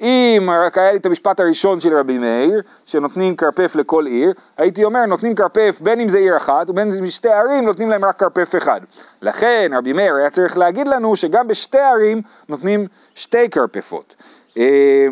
אם 0.00 0.50
רק 0.66 0.78
היה 0.78 0.92
לי 0.92 0.98
את 0.98 1.06
המשפט 1.06 1.40
הראשון 1.40 1.80
של 1.80 1.96
רבי 1.96 2.18
מאיר, 2.18 2.62
שנותנים 2.86 3.36
כרפף 3.36 3.76
לכל 3.76 4.06
עיר, 4.06 4.32
הייתי 4.56 4.84
אומר 4.84 5.06
נותנים 5.06 5.34
כרפף 5.34 5.78
בין 5.80 6.00
אם 6.00 6.08
זה 6.08 6.18
עיר 6.18 6.36
אחת 6.36 6.70
ובין 6.70 6.86
אם 6.86 6.90
זה 6.92 7.10
שתי 7.10 7.28
ערים 7.28 7.64
נותנים 7.64 7.90
להם 7.90 8.04
רק 8.04 8.18
כרפף 8.18 8.54
אחד. 8.58 8.80
לכן 9.22 9.70
רבי 9.76 9.92
מאיר 9.92 10.14
היה 10.14 10.30
צריך 10.30 10.58
להגיד 10.58 10.88
לנו 10.88 11.16
שגם 11.16 11.48
בשתי 11.48 11.78
ערים 11.78 12.22
נותנים 12.48 12.86
שתי 13.14 13.50
כרפפות. 13.50 14.14
אה, 14.58 15.06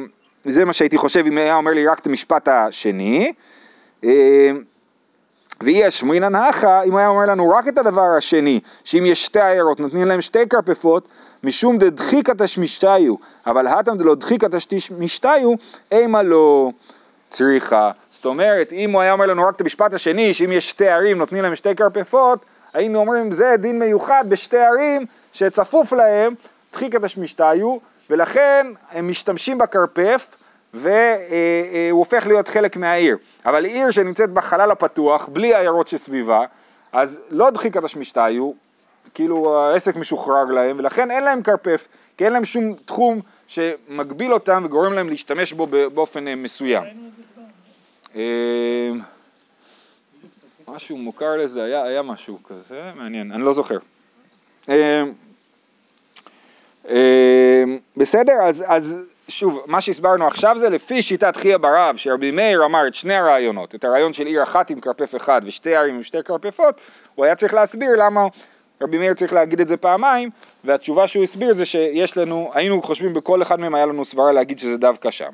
זה 0.44 0.64
מה 0.64 0.72
שהייתי 0.72 0.96
חושב 0.96 1.26
אם 1.26 1.38
היה 1.38 1.56
אומר 1.56 1.70
לי 1.70 1.86
רק 1.86 1.98
את 1.98 2.06
המשפט 2.06 2.48
השני. 2.48 3.32
ואי 5.64 5.84
השמרינן 5.84 6.36
נחה, 6.36 6.82
אם 6.82 6.96
היה 6.96 7.08
אומר 7.08 7.26
לנו 7.26 7.50
רק 7.50 7.68
את 7.68 7.78
הדבר 7.78 8.16
השני, 8.18 8.60
שאם 8.84 9.06
יש 9.06 9.24
שתי 9.24 9.40
עיירות 9.40 9.80
נותנים 9.80 10.06
להם 10.06 10.20
שתי 10.20 10.48
כרפפות, 10.48 11.08
משום 11.44 11.78
דדחיקא 11.78 12.32
תשמישתיו, 12.38 13.14
אבל 13.46 13.66
הטם 13.66 13.98
דלא 13.98 14.14
דחיקא 14.14 14.46
תשמישתיו, 14.68 15.52
אימה 15.92 16.22
לא 16.22 16.70
צריכה. 17.30 17.90
זאת 18.10 18.26
אומרת, 18.26 18.72
אם 18.72 18.92
הוא 18.92 19.02
היה 19.02 19.12
אומר 19.12 19.26
לנו 19.26 19.42
רק 19.42 19.56
את 19.56 19.60
המשפט 19.60 19.94
השני, 19.94 20.34
שאם 20.34 20.52
יש 20.52 20.70
שתי 20.70 20.88
ערים 20.88 21.18
נותנים 21.18 21.42
להם 21.42 21.54
שתי 21.54 21.76
כרפפות, 21.76 22.44
היינו 22.74 22.98
אומרים 22.98 23.32
זה 23.32 23.54
דין 23.58 23.78
מיוחד 23.78 24.24
בשתי 24.28 24.58
ערים 24.58 25.06
שצפוף 25.32 25.92
להם 25.92 26.34
דחיקא 26.72 26.98
תשמישתיו, 26.98 27.76
ולכן 28.10 28.66
הם 28.90 29.08
משתמשים 29.08 29.58
בכרפף 29.58 30.26
והוא 30.74 30.90
הופך 31.90 32.26
להיות 32.26 32.48
חלק 32.48 32.76
מהעיר. 32.76 33.16
אבל 33.46 33.64
עיר 33.64 33.90
שנמצאת 33.90 34.30
בחלל 34.30 34.70
הפתוח, 34.70 35.28
בלי 35.28 35.54
עיירות 35.54 35.88
שסביבה, 35.88 36.44
אז 36.92 37.20
לא 37.30 37.50
דחיקת 37.50 37.84
השמשתיו, 37.84 38.52
כאילו 39.14 39.60
העסק 39.60 39.96
משוחרר 39.96 40.44
להם, 40.44 40.78
ולכן 40.78 41.10
אין 41.10 41.24
להם 41.24 41.42
כרפף, 41.42 41.88
כי 42.16 42.24
אין 42.24 42.32
להם 42.32 42.44
שום 42.44 42.74
תחום 42.84 43.20
שמגביל 43.48 44.32
אותם 44.32 44.62
וגורם 44.66 44.92
להם 44.92 45.08
להשתמש 45.08 45.52
בו 45.52 45.66
באופן 45.66 46.28
אה, 46.28 46.34
מסוים. 46.34 46.84
אה, 48.16 48.90
משהו 50.68 50.96
מוכר 50.96 51.36
לזה, 51.36 51.64
היה, 51.64 51.82
היה 51.82 52.02
משהו 52.02 52.38
כזה, 52.48 52.90
מעניין, 52.96 53.32
אני 53.32 53.42
לא 53.42 53.52
זוכר. 53.52 53.78
אה, 54.68 55.04
בסדר, 57.96 58.42
אז, 58.42 58.64
אז 58.66 58.98
שוב, 59.32 59.62
מה 59.66 59.80
שהסברנו 59.80 60.26
עכשיו 60.26 60.56
זה 60.58 60.68
לפי 60.68 61.02
שיטת 61.02 61.36
חייא 61.36 61.56
ברב, 61.56 61.96
שרבי 61.96 62.30
מאיר 62.30 62.64
אמר 62.64 62.86
את 62.86 62.94
שני 62.94 63.14
הרעיונות, 63.14 63.74
את 63.74 63.84
הרעיון 63.84 64.12
של 64.12 64.26
עיר 64.26 64.42
אחת 64.42 64.70
עם 64.70 64.80
כרפף 64.80 65.16
אחד 65.16 65.40
ושתי 65.44 65.76
ערים 65.76 65.94
עם 65.94 66.02
שתי 66.02 66.22
כרפפות, 66.24 66.80
הוא 67.14 67.24
היה 67.24 67.34
צריך 67.34 67.54
להסביר 67.54 67.90
למה 67.98 68.26
רבי 68.82 68.98
מאיר 68.98 69.14
צריך 69.14 69.32
להגיד 69.32 69.60
את 69.60 69.68
זה 69.68 69.76
פעמיים, 69.76 70.30
והתשובה 70.64 71.06
שהוא 71.06 71.24
הסביר 71.24 71.54
זה 71.54 71.64
שיש 71.66 72.16
לנו, 72.16 72.50
היינו 72.54 72.82
חושבים 72.82 73.14
בכל 73.14 73.42
אחד 73.42 73.60
מהם 73.60 73.74
היה 73.74 73.86
לנו 73.86 74.04
סברה 74.04 74.32
להגיד 74.32 74.58
שזה 74.58 74.76
דווקא 74.76 75.10
שם. 75.10 75.30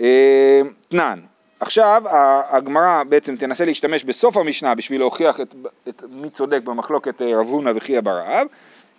אה, 0.00 0.60
תנן, 0.88 1.20
עכשיו 1.60 2.02
הגמרא 2.50 3.02
בעצם 3.08 3.36
תנסה 3.36 3.64
להשתמש 3.64 4.04
בסוף 4.04 4.36
המשנה 4.36 4.74
בשביל 4.74 5.00
להוכיח 5.00 5.40
את, 5.40 5.54
את 5.88 6.02
מי 6.10 6.30
צודק 6.30 6.60
במחלוקת 6.64 7.22
אה, 7.22 7.40
רב 7.40 7.46
הונא 7.46 7.70
וחייא 7.74 8.00
ברב, 8.00 8.46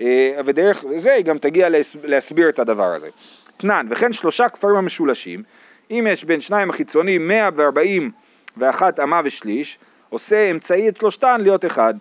אה, 0.01 0.39
ודרך 0.45 0.86
זה 0.97 1.13
היא 1.13 1.25
גם 1.25 1.38
תגיע 1.38 1.67
להסביר 2.03 2.49
את 2.49 2.60
הדבר 2.60 2.84
הזה. 2.84 3.10
תנן, 3.58 3.88
וכן 3.89 4.13
שלושה 4.13 4.50
כפרים 4.50 4.76
המשולשים, 4.76 5.43
אם 5.91 6.08
יש 6.10 6.24
בין 6.24 6.41
שניים 6.41 6.70
החיצוניים 6.70 7.28
141 7.28 9.00
אמה 9.00 9.22
ושליש, 9.24 9.80
עושה 10.10 10.52
אמצעי 10.52 10.89
את 10.89 10.98
שלושתן 10.98 11.41
להיות 11.41 11.65
אחד. 11.65 11.93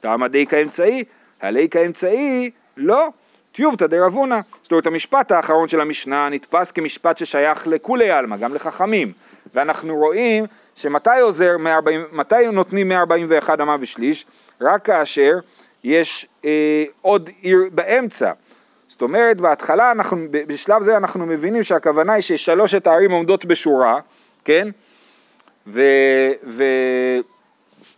טעמא 0.00 0.28
די 0.28 0.46
כאמצעי, 0.46 1.04
הלי 1.42 1.68
כאמצעי, 1.68 2.50
לא, 2.76 3.08
טיובתא 3.52 3.86
דרבונה. 3.86 4.40
זאת 4.62 4.72
אומרת, 4.72 4.86
המשפט 4.86 5.32
האחרון 5.32 5.68
של 5.68 5.80
המשנה 5.80 6.28
נתפס 6.28 6.70
כמשפט 6.70 7.18
ששייך 7.18 7.66
לכולי 7.66 8.10
עלמא, 8.10 8.36
גם 8.36 8.54
לחכמים. 8.54 9.12
ואנחנו 9.54 9.96
רואים 9.96 10.44
שמתי 10.76 11.20
עוזר, 11.20 11.56
140, 11.58 12.04
מתי 12.12 12.46
נותנים 12.52 12.88
141 12.88 13.60
אמה 13.60 13.76
ושליש? 13.80 14.26
רק 14.60 14.84
כאשר 14.84 15.32
יש 15.84 16.26
אה, 16.44 16.84
עוד 17.02 17.30
עיר 17.40 17.58
באמצע. 17.72 18.32
זאת 19.02 19.08
אומרת, 19.08 19.40
בהתחלה, 19.40 19.90
אנחנו, 19.90 20.16
בשלב 20.30 20.82
זה 20.82 20.96
אנחנו 20.96 21.26
מבינים 21.26 21.62
שהכוונה 21.62 22.12
היא 22.12 22.22
ששלושת 22.22 22.86
הערים 22.86 23.10
עומדות 23.10 23.44
בשורה, 23.44 24.00
כן? 24.44 24.68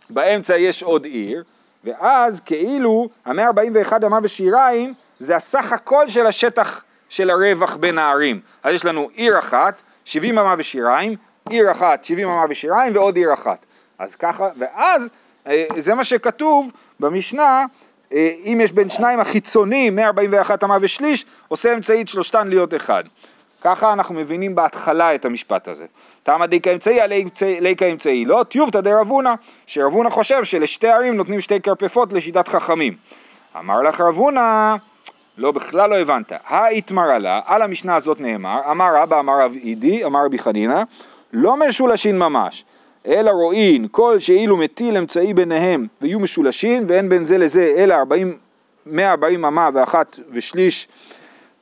ובאמצע 0.09 0.57
יש 0.57 0.83
עוד 0.83 1.05
עיר, 1.05 1.43
ואז 1.83 2.39
כאילו 2.45 3.09
המאה 3.25 3.45
141 3.45 4.03
אמה 4.03 4.19
ושיריים 4.23 4.93
זה 5.19 5.35
הסך 5.35 5.71
הכל 5.71 6.07
של 6.07 6.27
השטח 6.27 6.83
של 7.09 7.29
הרווח 7.29 7.75
בין 7.75 7.97
הערים. 7.97 8.39
אז 8.63 8.73
יש 8.75 8.85
לנו 8.85 9.09
עיר 9.13 9.39
אחת, 9.39 9.81
70 10.05 10.37
אמה 10.37 10.55
ושיריים, 10.57 11.15
עיר 11.49 11.71
אחת, 11.71 12.05
70 12.05 12.29
אמה 12.29 12.45
ושיריים 12.49 12.95
ועוד 12.95 13.15
עיר 13.15 13.33
אחת. 13.33 13.65
אז 13.99 14.15
ככה, 14.15 14.49
ואז 14.57 15.09
אה, 15.47 15.65
זה 15.77 15.93
מה 15.93 16.03
שכתוב 16.03 16.71
במשנה 16.99 17.65
אם 18.11 18.59
יש 18.63 18.71
בין 18.71 18.89
שניים 18.89 19.19
החיצוניים 19.19 19.95
141 19.95 20.63
אמה 20.63 20.77
ושליש, 20.81 21.25
עושה 21.47 21.73
אמצעית 21.73 22.07
שלושתן 22.07 22.47
להיות 22.47 22.73
אחד. 22.73 23.03
ככה 23.61 23.93
אנחנו 23.93 24.15
מבינים 24.15 24.55
בהתחלה 24.55 25.15
את 25.15 25.25
המשפט 25.25 25.67
הזה. 25.67 25.85
תמא 26.23 26.45
דיקה 26.45 26.71
אמצעי 26.71 26.99
ליקה 27.61 27.85
אמצעי, 27.85 28.25
לא 28.25 28.45
טיובתא 28.49 28.81
דרבונה, 28.81 29.35
שרבונה 29.67 30.09
חושב 30.09 30.43
שלשתי 30.43 30.87
ערים 30.87 31.15
נותנים 31.15 31.41
שתי 31.41 31.61
כרפפות 31.61 32.13
לשיטת 32.13 32.47
חכמים. 32.47 32.95
אמר 33.59 33.81
לך 33.81 34.01
רבונה, 34.01 34.75
לא, 35.37 35.51
בכלל 35.51 35.89
לא 35.89 35.95
הבנת. 35.95 36.31
האיתמרה 36.47 37.17
לה, 37.17 37.41
על 37.45 37.61
המשנה 37.61 37.95
הזאת 37.95 38.21
נאמר, 38.21 38.59
אמר 38.71 38.95
רבא, 38.95 39.19
אמר 39.19 39.41
רב 39.41 39.53
אידי, 39.63 40.05
אמר 40.05 40.25
רבי 40.25 40.39
חנינא, 40.39 40.81
לא 41.33 41.57
משולשין 41.57 42.19
ממש. 42.19 42.65
אלא 43.07 43.29
רואין 43.29 43.87
כל 43.91 44.19
שאילו 44.19 44.57
מטיל 44.57 44.97
אמצעי 44.97 45.33
ביניהם 45.33 45.87
ויהיו 46.01 46.19
משולשים 46.19 46.83
ואין 46.87 47.09
בין 47.09 47.25
זה 47.25 47.37
לזה 47.37 47.73
אלא 47.77 47.93
40, 47.93 48.37
140 48.85 49.45
אמה 49.45 49.69
ואחת 49.73 50.19
ושליש 50.31 50.87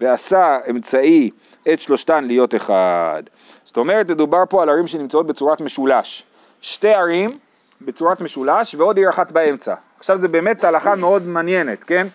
ועשה 0.01 0.58
אמצעי 0.69 1.29
את 1.73 1.79
שלושתן 1.79 2.23
להיות 2.23 2.56
אחד. 2.56 3.23
זאת 3.63 3.77
אומרת, 3.77 4.10
מדובר 4.10 4.43
פה 4.49 4.62
על 4.62 4.69
ערים 4.69 4.88
שנמצאות 4.88 5.27
בצורת 5.27 5.62
משולש. 5.62 6.23
שתי 6.62 6.93
ערים 6.93 7.29
בצורת 7.82 8.21
משולש 8.21 8.75
ועוד 8.75 8.97
עיר 8.97 9.10
אחת 9.10 9.32
באמצע. 9.32 9.75
עכשיו 9.99 10.17
זה 10.17 10.27
באמת 10.27 10.63
הלכה 10.63 10.95
מאוד 10.95 11.27
מעניינת, 11.27 11.84
כן? 11.84 12.08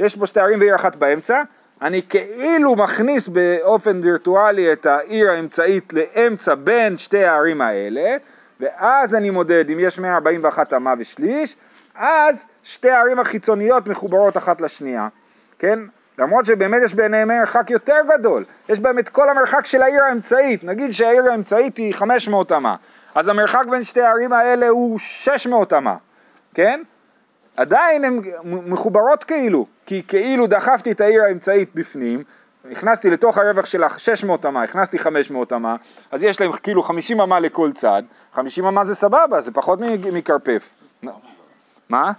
יש 0.00 0.16
פה 0.16 0.26
שתי 0.26 0.40
ערים 0.40 0.60
ועיר 0.60 0.74
אחת 0.74 0.96
באמצע, 0.96 1.42
אני 1.82 2.02
כאילו 2.02 2.76
מכניס 2.76 3.28
באופן 3.28 4.00
וירטואלי 4.02 4.72
את 4.72 4.86
העיר 4.86 5.30
האמצעית 5.30 5.92
לאמצע 5.92 6.54
בין 6.54 6.98
שתי 6.98 7.24
הערים 7.24 7.60
האלה, 7.60 8.16
ואז 8.60 9.14
אני 9.14 9.30
מודד 9.30 9.70
אם 9.70 9.78
יש 9.80 9.98
141 9.98 10.72
אמה 10.72 10.94
ושליש, 10.98 11.56
אז 11.94 12.44
שתי 12.62 12.90
הערים 12.90 13.18
החיצוניות 13.18 13.86
מחוברות 13.86 14.36
אחת 14.36 14.60
לשנייה, 14.60 15.08
כן? 15.58 15.78
למרות 16.18 16.44
שבאמת 16.44 16.82
יש 16.84 16.94
ביניהם 16.94 17.28
מרחק 17.28 17.70
יותר 17.70 17.96
גדול, 18.08 18.44
יש 18.68 18.80
בהם 18.80 18.98
את 18.98 19.08
כל 19.08 19.30
המרחק 19.30 19.66
של 19.66 19.82
העיר 19.82 20.02
האמצעית, 20.02 20.64
נגיד 20.64 20.90
שהעיר 20.90 21.30
האמצעית 21.30 21.76
היא 21.76 21.94
500 21.94 22.52
אמה, 22.52 22.76
אז 23.14 23.28
המרחק 23.28 23.66
בין 23.70 23.84
שתי 23.84 24.00
הערים 24.00 24.32
האלה 24.32 24.68
הוא 24.68 24.98
600 24.98 25.72
אמה, 25.72 25.96
כן? 26.54 26.82
עדיין 27.56 28.04
הן 28.04 28.20
מחוברות 28.44 29.24
כאילו, 29.24 29.66
כי 29.86 30.02
כאילו 30.08 30.46
דחפתי 30.46 30.92
את 30.92 31.00
העיר 31.00 31.22
האמצעית 31.22 31.74
בפנים, 31.74 32.22
הכנסתי 32.72 33.10
לתוך 33.10 33.38
הרווח 33.38 33.66
של 33.66 33.84
ה-600 33.84 34.48
אמה, 34.48 34.62
הכנסתי 34.62 34.98
500 34.98 35.52
אמה, 35.52 35.76
אז 36.10 36.22
יש 36.22 36.40
להם 36.40 36.52
כאילו 36.52 36.82
50 36.82 37.20
אמה 37.20 37.40
לכל 37.40 37.72
צד, 37.72 38.02
50 38.32 38.64
אמה 38.64 38.84
זה 38.84 38.94
סבבה, 38.94 39.40
זה 39.40 39.52
פחות 39.52 39.78
מכרפף. 40.12 40.74
מה? 41.88 42.12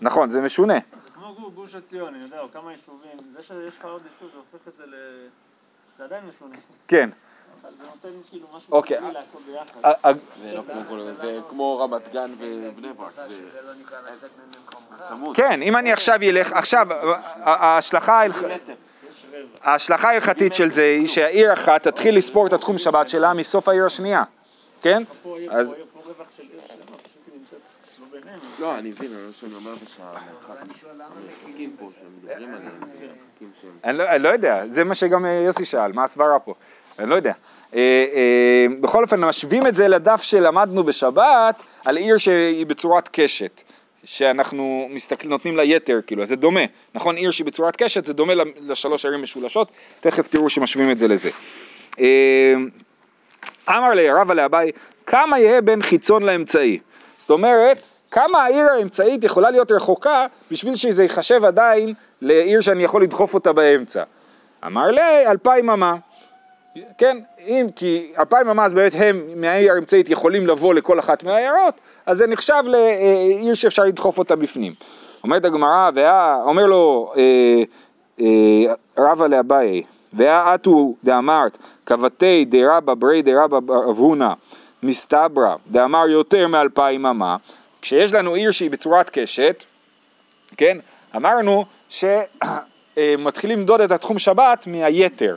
נכון, 0.00 0.30
זה 0.30 0.40
משונה. 0.40 0.74
זה 0.74 1.10
כמו 1.14 1.34
גו- 1.34 1.50
גוש 1.50 1.74
עציון, 1.74 2.14
אני 2.14 2.22
יודע, 2.24 2.40
או 2.40 2.46
כמה 2.52 2.72
יישובים, 2.72 3.10
זה 3.36 3.42
שיש 3.42 3.78
לך 3.78 3.84
עוד 3.84 4.02
יישוב, 4.12 4.30
זה 4.32 4.38
הופך 4.52 4.68
את 4.68 4.72
זה 4.78 4.84
ל... 4.86 4.94
זה 5.98 6.04
עדיין 6.04 6.24
משונה. 6.36 6.56
כן. 6.88 7.10
אבל 7.62 7.70
זה 7.78 7.84
נותן 7.84 8.28
כאילו 8.30 8.46
משהו 8.56 8.72
אוקיי. 8.72 8.98
כללי 9.00 9.12
להכל 9.12 9.38
ביחד. 9.46 9.80
ה- 9.84 10.08
ה- 10.08 10.12
זה 10.42 10.52
לא 10.54 10.62
כמו 10.86 10.96
זה 11.22 11.38
כמו 11.50 11.78
רמת 11.78 12.12
גן 12.12 12.30
ובני 12.38 12.92
ברק. 12.92 13.12
כן, 15.34 15.62
אם 15.62 15.76
אני 15.76 15.92
עכשיו 15.92 16.18
ילך, 16.24 16.52
עכשיו, 16.52 16.86
ההשלכה. 17.44 18.22
ההשלכה 19.62 20.08
ההלכתית 20.08 20.54
של 20.54 20.70
זה 20.70 20.82
היא 20.82 21.06
שהעיר 21.06 21.52
אחת 21.52 21.82
תתחיל 21.82 22.16
לספור 22.16 22.46
את 22.46 22.52
התחום 22.52 22.78
שבת 22.78 23.08
שלה 23.08 23.34
מסוף 23.34 23.68
העיר 23.68 23.86
השנייה, 23.86 24.22
כן? 24.82 25.02
אז- 25.50 25.74
לא 28.60 28.78
אני 28.78 28.88
מבין, 28.88 29.10
אני 29.10 29.32
שאני 29.32 29.52
אומר 29.54 29.72
אבל 33.84 33.92
לא, 33.92 34.08
אני 34.10 34.22
לא 34.22 34.28
יודע, 34.28 34.66
זה 34.66 34.84
מה 34.84 34.94
שגם 34.94 35.26
אה, 35.26 35.30
יוסי 35.30 35.64
שאל, 35.64 35.92
מה 35.92 36.04
הסברה 36.04 36.38
פה? 36.38 36.54
אני 36.98 37.10
לא 37.10 37.14
יודע. 37.14 37.32
אה, 37.74 37.78
אה, 38.14 38.66
בכל 38.80 39.02
אופן, 39.02 39.24
משווים 39.24 39.66
את 39.66 39.76
זה 39.76 39.88
לדף 39.88 40.22
שלמדנו 40.22 40.84
בשבת 40.84 41.62
על 41.84 41.96
עיר 41.96 42.18
שהיא 42.18 42.66
בצורת 42.66 43.08
קשת, 43.12 43.60
שאנחנו 44.04 44.88
מסתכל, 44.90 45.28
נותנים 45.28 45.56
לה 45.56 45.64
יתר, 45.64 46.00
כאילו, 46.06 46.26
זה 46.26 46.36
דומה. 46.36 46.60
נכון, 46.94 47.16
עיר 47.16 47.30
שהיא 47.30 47.46
בצורת 47.46 47.76
קשת 47.76 48.04
זה 48.04 48.12
דומה 48.12 48.32
לשלוש 48.60 49.04
ערים 49.04 49.22
משולשות, 49.22 49.70
תכף 50.00 50.28
תראו 50.28 50.50
שמשווים 50.50 50.90
את 50.90 50.98
זה 50.98 51.08
לזה. 51.08 51.30
אה, 52.00 52.54
אמר 53.68 53.90
לי 53.90 54.10
רבא 54.10 54.34
לאביי, 54.34 54.72
כמה 55.06 55.38
יהיה 55.38 55.60
בין 55.60 55.82
חיצון 55.82 56.22
לאמצעי? 56.22 56.78
זאת 57.18 57.30
אומרת, 57.30 57.82
כמה 58.10 58.38
העיר 58.38 58.66
האמצעית 58.70 59.24
יכולה 59.24 59.50
להיות 59.50 59.72
רחוקה 59.72 60.26
בשביל 60.50 60.76
שזה 60.76 61.02
ייחשב 61.02 61.44
עדיין 61.44 61.94
לעיר 62.22 62.60
שאני 62.60 62.84
יכול 62.84 63.02
לדחוף 63.02 63.34
אותה 63.34 63.52
באמצע. 63.52 64.02
אמר 64.66 64.90
לי, 64.90 65.26
אלפיים 65.26 65.70
אמה. 65.70 65.96
כן, 66.98 67.18
אם 67.38 67.66
כי 67.76 68.12
אלפיים 68.18 68.48
אמה 68.48 68.64
אז 68.64 68.72
באמת 68.72 68.92
הם 68.96 69.22
מהעיר 69.36 69.72
האמצעית 69.72 70.08
יכולים 70.08 70.46
לבוא 70.46 70.74
לכל 70.74 70.98
אחת 70.98 71.22
מהעיירות, 71.22 71.74
אז 72.08 72.18
זה 72.18 72.26
נחשב 72.26 72.62
לעיר 72.64 73.54
שאפשר 73.54 73.84
לדחוף 73.84 74.18
אותה 74.18 74.36
בפנים. 74.36 74.72
אומרת 75.24 75.44
הגמרא, 75.44 75.90
וה- 75.94 76.42
אומר 76.44 76.66
לו 76.66 77.12
אה, 77.16 77.62
אה, 78.20 78.74
רבא 78.98 79.26
לאביי, 79.26 79.82
והאטו 80.12 80.94
דאמרת, 81.04 81.58
קבתי 81.84 82.44
דרבא 82.44 82.94
ברי 82.94 83.22
דרבא 83.22 83.56
רב 83.56 83.98
הונא 83.98 84.32
מסתברא 84.82 85.54
דאמר 85.70 86.08
יותר 86.08 86.48
מאלפיים 86.48 87.06
אמה, 87.06 87.36
כשיש 87.82 88.12
לנו 88.12 88.34
עיר 88.34 88.50
שהיא 88.50 88.70
בצורת 88.70 89.10
קשת, 89.10 89.64
כן, 90.56 90.78
אמרנו 91.16 91.64
שמתחילים 91.88 93.58
למדוד 93.58 93.80
את 93.80 93.92
התחום 93.92 94.18
שבת 94.18 94.66
מהיתר, 94.66 95.36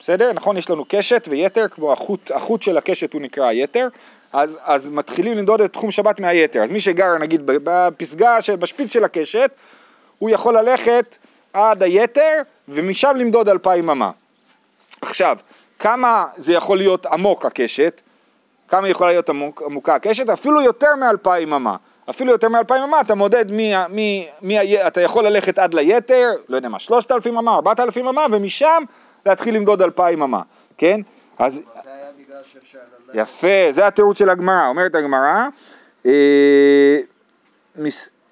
בסדר? 0.00 0.32
נכון, 0.32 0.56
יש 0.56 0.70
לנו 0.70 0.84
קשת 0.88 1.28
ויתר, 1.30 1.68
כמו 1.68 1.92
החוט, 1.92 2.30
החוט 2.34 2.62
של 2.62 2.78
הקשת 2.78 3.12
הוא 3.12 3.22
נקרא 3.22 3.44
היתר, 3.44 3.88
אז, 4.32 4.58
אז 4.64 4.90
מתחילים 4.90 5.32
למדוד 5.32 5.60
את 5.60 5.72
תחום 5.72 5.90
שבת 5.90 6.20
מהיתר. 6.20 6.62
אז 6.62 6.70
מי 6.70 6.80
שגר 6.80 7.18
נגיד 7.18 7.42
בפסגה, 7.44 8.38
בשפיץ 8.58 8.92
של 8.92 9.04
הקשת, 9.04 9.50
הוא 10.18 10.30
יכול 10.30 10.58
ללכת 10.58 11.16
עד 11.52 11.82
היתר 11.82 12.42
ומשם 12.68 13.16
למדוד 13.16 13.48
אלפיים 13.48 13.90
אמה. 13.90 14.10
עכשיו, 15.00 15.36
כמה 15.78 16.26
זה 16.36 16.52
יכול 16.52 16.78
להיות 16.78 17.06
עמוק 17.06 17.46
הקשת? 17.46 18.00
כמה 18.68 18.88
יכולה 18.88 19.10
להיות 19.10 19.28
עמוק, 19.28 19.62
עמוקה 19.66 19.94
הקשת? 19.94 20.28
אפילו 20.28 20.62
יותר 20.62 20.96
מאלפיים 21.00 21.52
אמה. 21.52 21.76
אפילו 22.10 22.32
יותר 22.32 22.48
מאלפיים 22.48 22.82
אמה, 22.82 23.00
אתה 23.00 23.14
מודד 23.14 23.52
מי, 23.52 23.72
מי, 23.88 24.28
מי, 24.42 24.86
אתה 24.86 25.00
יכול 25.00 25.26
ללכת 25.26 25.58
עד 25.58 25.74
ליתר, 25.74 26.28
לא 26.48 26.56
יודע 26.56 26.68
מה, 26.68 26.78
שלושת 26.78 27.12
אלפים 27.12 27.38
אמה, 27.38 27.54
ארבעת 27.54 27.80
אלפים 27.80 28.08
אמה, 28.08 28.26
ומשם 28.30 28.82
להתחיל 29.26 29.54
למדוד 29.54 29.82
אלפיים 29.82 30.22
אמה, 30.22 30.42
כן? 30.78 31.00
אז 31.38 31.62
יפה, 33.14 33.66
זה 33.70 33.86
התירוץ 33.86 34.18
של 34.18 34.30
הגמרא, 34.30 34.66
אומרת 34.66 34.94
הגמרא, 34.94 35.46
אה, 36.06 36.98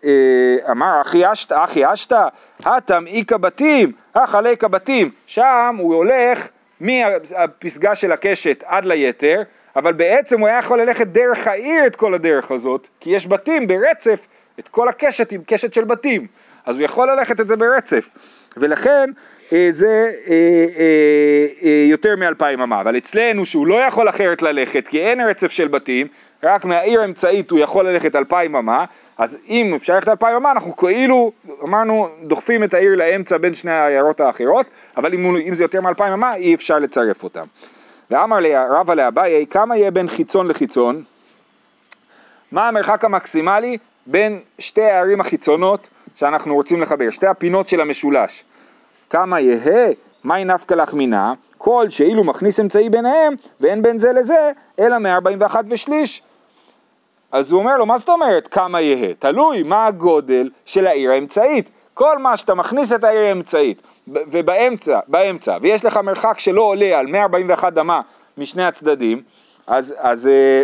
אה, 0.04 0.56
אמר 0.70 1.00
אחי 1.00 1.32
אשתא, 1.32 1.64
אחי 1.64 1.92
אשתא, 1.92 2.28
הטם 2.64 3.04
איכא 3.06 3.36
בתים, 3.36 3.92
אכליקא 4.12 4.68
בתים, 4.68 5.10
שם 5.26 5.76
הוא 5.78 5.94
הולך 5.94 6.48
מהפסגה 6.80 7.94
של 7.94 8.12
הקשת 8.12 8.64
עד 8.66 8.86
ליתר, 8.86 9.42
אבל 9.76 9.92
בעצם 9.92 10.40
הוא 10.40 10.48
היה 10.48 10.58
יכול 10.58 10.80
ללכת 10.80 11.06
דרך 11.06 11.46
העיר 11.46 11.86
את 11.86 11.96
כל 11.96 12.14
הדרך 12.14 12.50
הזאת, 12.50 12.88
כי 13.00 13.10
יש 13.10 13.26
בתים 13.26 13.66
ברצף, 13.66 14.20
את 14.58 14.68
כל 14.68 14.88
הקשת 14.88 15.32
עם 15.32 15.42
קשת 15.46 15.72
של 15.72 15.84
בתים, 15.84 16.26
אז 16.66 16.76
הוא 16.76 16.84
יכול 16.84 17.10
ללכת 17.10 17.40
את 17.40 17.48
זה 17.48 17.56
ברצף, 17.56 18.08
ולכן 18.56 19.10
זה 19.70 20.12
אה, 20.28 20.32
אה, 20.78 21.46
אה, 21.62 21.84
יותר 21.90 22.16
מאלפיים 22.16 22.60
אמה, 22.60 22.80
אבל 22.80 22.96
אצלנו 22.96 23.46
שהוא 23.46 23.66
לא 23.66 23.74
יכול 23.74 24.08
אחרת 24.08 24.42
ללכת, 24.42 24.88
כי 24.88 25.00
אין 25.00 25.20
רצף 25.20 25.50
של 25.50 25.68
בתים, 25.68 26.06
רק 26.42 26.64
מהעיר 26.64 27.00
האמצעית 27.00 27.50
הוא 27.50 27.58
יכול 27.58 27.88
ללכת 27.88 28.16
אלפיים 28.16 28.56
אמה, 28.56 28.84
אז 29.18 29.38
אם 29.48 29.74
אפשר 29.76 29.94
ללכת 29.94 30.08
אלפיים 30.08 30.36
אמה, 30.36 30.52
אנחנו 30.52 30.76
כאילו, 30.76 31.32
אמרנו, 31.62 32.08
דוחפים 32.22 32.64
את 32.64 32.74
העיר 32.74 32.96
לאמצע 32.96 33.38
בין 33.38 33.54
שני 33.54 33.70
העיירות 33.70 34.20
האחרות, 34.20 34.66
אבל 34.96 35.14
אם, 35.14 35.36
אם 35.36 35.54
זה 35.54 35.64
יותר 35.64 35.80
מאלפיים 35.80 36.12
אמה, 36.12 36.34
אי 36.34 36.54
אפשר 36.54 36.78
לצרף 36.78 37.22
אותם. 37.22 37.44
ואמר 38.10 38.38
לי 38.38 38.52
רבא 38.56 38.94
לאביי, 38.94 39.46
כמה 39.50 39.76
יהיה 39.76 39.90
בין 39.90 40.08
חיצון 40.08 40.48
לחיצון? 40.48 41.02
מה 42.52 42.68
המרחק 42.68 43.04
המקסימלי 43.04 43.78
בין 44.06 44.40
שתי 44.58 44.82
הערים 44.82 45.20
החיצונות 45.20 45.88
שאנחנו 46.16 46.54
רוצים 46.54 46.82
לחבר, 46.82 47.10
שתי 47.10 47.26
הפינות 47.26 47.68
של 47.68 47.80
המשולש? 47.80 48.44
כמה 49.10 49.40
יהא, 49.40 49.92
מהי 50.24 50.44
נפקא 50.44 50.74
לך 50.74 50.94
מינה, 50.94 51.32
כל 51.58 51.86
שאילו 51.90 52.24
מכניס 52.24 52.60
אמצעי 52.60 52.90
ביניהם, 52.90 53.34
ואין 53.60 53.82
בין 53.82 53.98
זה 53.98 54.12
לזה, 54.12 54.50
אלא 54.78 54.98
141 54.98 55.64
ושליש. 55.70 56.22
אז 57.32 57.52
הוא 57.52 57.60
אומר 57.60 57.76
לו, 57.76 57.86
מה 57.86 57.98
זאת 57.98 58.08
אומרת 58.08 58.48
כמה 58.48 58.80
יהא? 58.80 59.12
תלוי 59.18 59.62
מה 59.62 59.86
הגודל 59.86 60.50
של 60.64 60.86
העיר 60.86 61.10
האמצעית. 61.10 61.70
כל 61.94 62.18
מה 62.18 62.36
שאתה 62.36 62.54
מכניס 62.54 62.92
את 62.92 63.04
העיר 63.04 63.20
האמצעית, 63.20 63.82
ובאמצע, 64.08 65.00
באמצע, 65.08 65.56
ויש 65.62 65.84
לך 65.84 65.96
מרחק 65.96 66.38
שלא 66.38 66.62
עולה 66.62 66.98
על 66.98 67.06
141 67.06 67.78
אמה 67.78 68.00
משני 68.38 68.64
הצדדים, 68.64 69.22
אז, 69.66 69.94
אז, 69.98 70.28
אה, 70.28 70.62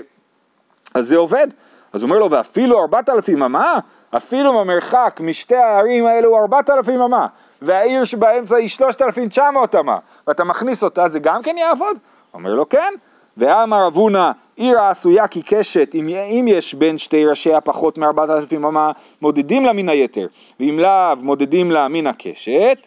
אז 0.94 1.06
זה 1.06 1.16
עובד. 1.16 1.46
אז 1.92 2.02
הוא 2.02 2.08
אומר 2.08 2.18
לו, 2.18 2.30
ואפילו 2.30 2.80
4,000 2.80 3.42
אמה, 3.42 3.78
אפילו 4.16 4.58
במרחק 4.58 5.20
משתי 5.20 5.56
הערים 5.56 6.06
האלו 6.06 6.28
הוא 6.28 6.38
4,000 6.38 7.00
אמה, 7.00 7.26
והעיר 7.64 8.04
שבאמצע 8.04 8.56
היא 8.56 8.68
3,900 8.68 9.74
אמה, 9.74 9.98
ואתה 10.26 10.44
מכניס 10.44 10.84
אותה, 10.84 11.08
זה 11.08 11.18
גם 11.18 11.42
כן 11.42 11.56
יעבוד? 11.58 11.96
אומר 12.34 12.54
לו, 12.54 12.68
כן. 12.68 12.94
ואמר 13.36 13.86
רב 13.86 13.96
הונא, 13.96 14.30
עיר 14.56 14.80
העשויה 14.80 15.28
כקשת, 15.28 15.94
אם, 15.94 16.08
אם 16.08 16.44
יש 16.48 16.74
בין 16.74 16.98
שתי 16.98 17.24
ראשיה 17.24 17.60
פחות 17.60 17.98
מ-4,000 17.98 18.56
אמה, 18.56 18.92
מודדים 19.22 19.64
לה 19.64 19.72
מן 19.72 19.88
היתר, 19.88 20.26
ואם 20.60 20.78
לאו, 20.78 21.16
מודדים 21.16 21.70
לה 21.70 21.88
מן 21.88 22.06
הקשת. 22.06 22.78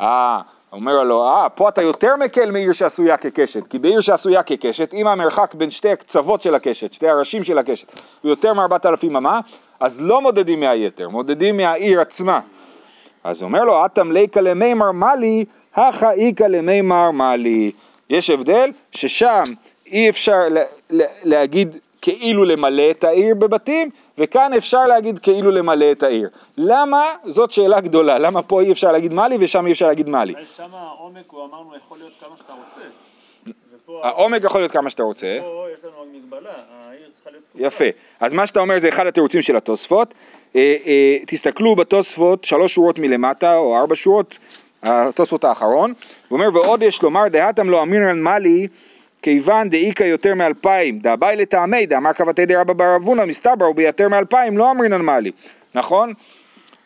אה, 0.00 0.40
אומר 0.72 1.02
לו, 1.02 1.26
אה, 1.28 1.48
פה 1.48 1.68
אתה 1.68 1.82
יותר 1.82 2.16
מקל 2.16 2.50
מעיר 2.50 2.72
שעשויה 2.72 3.16
כקשת, 3.16 3.66
כי 3.66 3.78
בעיר 3.78 4.00
שעשויה 4.00 4.42
כקשת, 4.42 4.94
אם 4.94 5.06
המרחק 5.06 5.54
בין 5.54 5.70
שתי 5.70 5.90
הקצוות 5.90 6.42
של 6.42 6.54
הקשת, 6.54 6.92
שתי 6.92 7.08
הראשים 7.08 7.44
של 7.44 7.58
הקשת, 7.58 8.00
הוא 8.22 8.30
יותר 8.30 8.54
מ-4,000 8.54 9.06
אמה, 9.06 9.40
אז 9.80 10.02
לא 10.02 10.20
מודדים 10.20 10.60
מהיתר, 10.60 11.08
מודדים 11.08 11.56
מהעיר 11.56 12.00
עצמה. 12.00 12.40
אז 13.28 13.42
אומר 13.42 13.64
לו, 13.64 13.86
אטם 13.86 14.12
ליקה 14.12 14.40
למימר 14.40 14.92
מלי, 14.92 15.44
הכא 15.74 16.10
איכא 16.12 16.44
למימר 16.44 17.10
מלי. 17.10 17.70
יש 18.10 18.30
הבדל 18.30 18.70
ששם 18.92 19.42
אי 19.86 20.08
אפשר 20.08 20.38
לה, 20.50 20.62
לה, 20.90 21.04
להגיד 21.22 21.76
כאילו 22.02 22.44
למלא 22.44 22.90
את 22.90 23.04
העיר 23.04 23.34
בבתים, 23.34 23.90
וכאן 24.18 24.52
אפשר 24.56 24.84
להגיד 24.84 25.18
כאילו 25.18 25.50
למלא 25.50 25.92
את 25.92 26.02
העיר. 26.02 26.28
למה? 26.56 27.02
זאת 27.24 27.50
שאלה 27.50 27.80
גדולה. 27.80 28.18
למה 28.18 28.42
פה 28.42 28.60
אי 28.60 28.72
אפשר 28.72 28.92
להגיד 28.92 29.12
מלי 29.12 29.36
ושם 29.40 29.66
אי 29.66 29.72
אפשר 29.72 29.86
להגיד 29.86 30.08
מלי? 30.08 30.32
אולי 30.32 30.46
שם 30.56 30.68
העומק, 30.72 31.30
הוא 31.30 31.44
אמרנו, 31.44 31.76
יכול 31.76 31.98
להיות 31.98 32.12
כמה 32.20 32.36
שאתה 32.36 32.52
רוצה. 32.52 33.07
העומק 34.02 34.44
יכול 34.44 34.60
להיות 34.60 34.72
כמה 34.72 34.90
שאתה 34.90 35.02
רוצה. 35.02 35.38
פה 35.40 35.66
יש 35.78 35.84
לנו 35.84 35.92
עוד 35.96 36.08
מגבלה, 36.12 36.50
העיר 36.70 37.08
צריכה 37.12 37.30
להיות 37.30 37.44
פתוחה. 37.50 37.66
יפה. 37.66 37.84
אז 38.20 38.32
מה 38.32 38.46
שאתה 38.46 38.60
אומר 38.60 38.78
זה 38.78 38.88
אחד 38.88 39.06
התירוצים 39.06 39.42
של 39.42 39.56
התוספות. 39.56 40.14
אה, 40.56 40.76
אה, 40.86 41.18
תסתכלו 41.26 41.76
בתוספות 41.76 42.44
שלוש 42.44 42.74
שורות 42.74 42.98
מלמטה 42.98 43.56
או 43.56 43.78
ארבע 43.78 43.94
שורות, 43.94 44.38
התוספות 44.82 45.44
האחרון. 45.44 45.92
הוא 46.28 46.38
אומר 46.38 46.54
ועוד 46.54 46.82
יש 46.82 47.02
לומר 47.02 47.28
דהתם 47.28 47.70
לא 47.70 47.82
אמינן 47.82 48.18
מאלי 48.18 48.68
כיוון 49.22 49.70
דאיכא 49.70 50.04
יותר 50.04 50.34
מאלפיים 50.34 50.98
דאביי 50.98 51.36
לטעמי 51.36 51.86
דאמר 51.86 52.12
קבתי 52.12 52.46
דרבא 52.46 52.72
בר 52.72 52.96
אבונה 52.96 53.24
מסתברא 53.24 53.68
וביותר 53.68 54.08
מאלפיים 54.08 54.58
לא 54.58 54.70
אמרינן 54.70 55.00
מאלי. 55.00 55.30
נכון? 55.74 56.12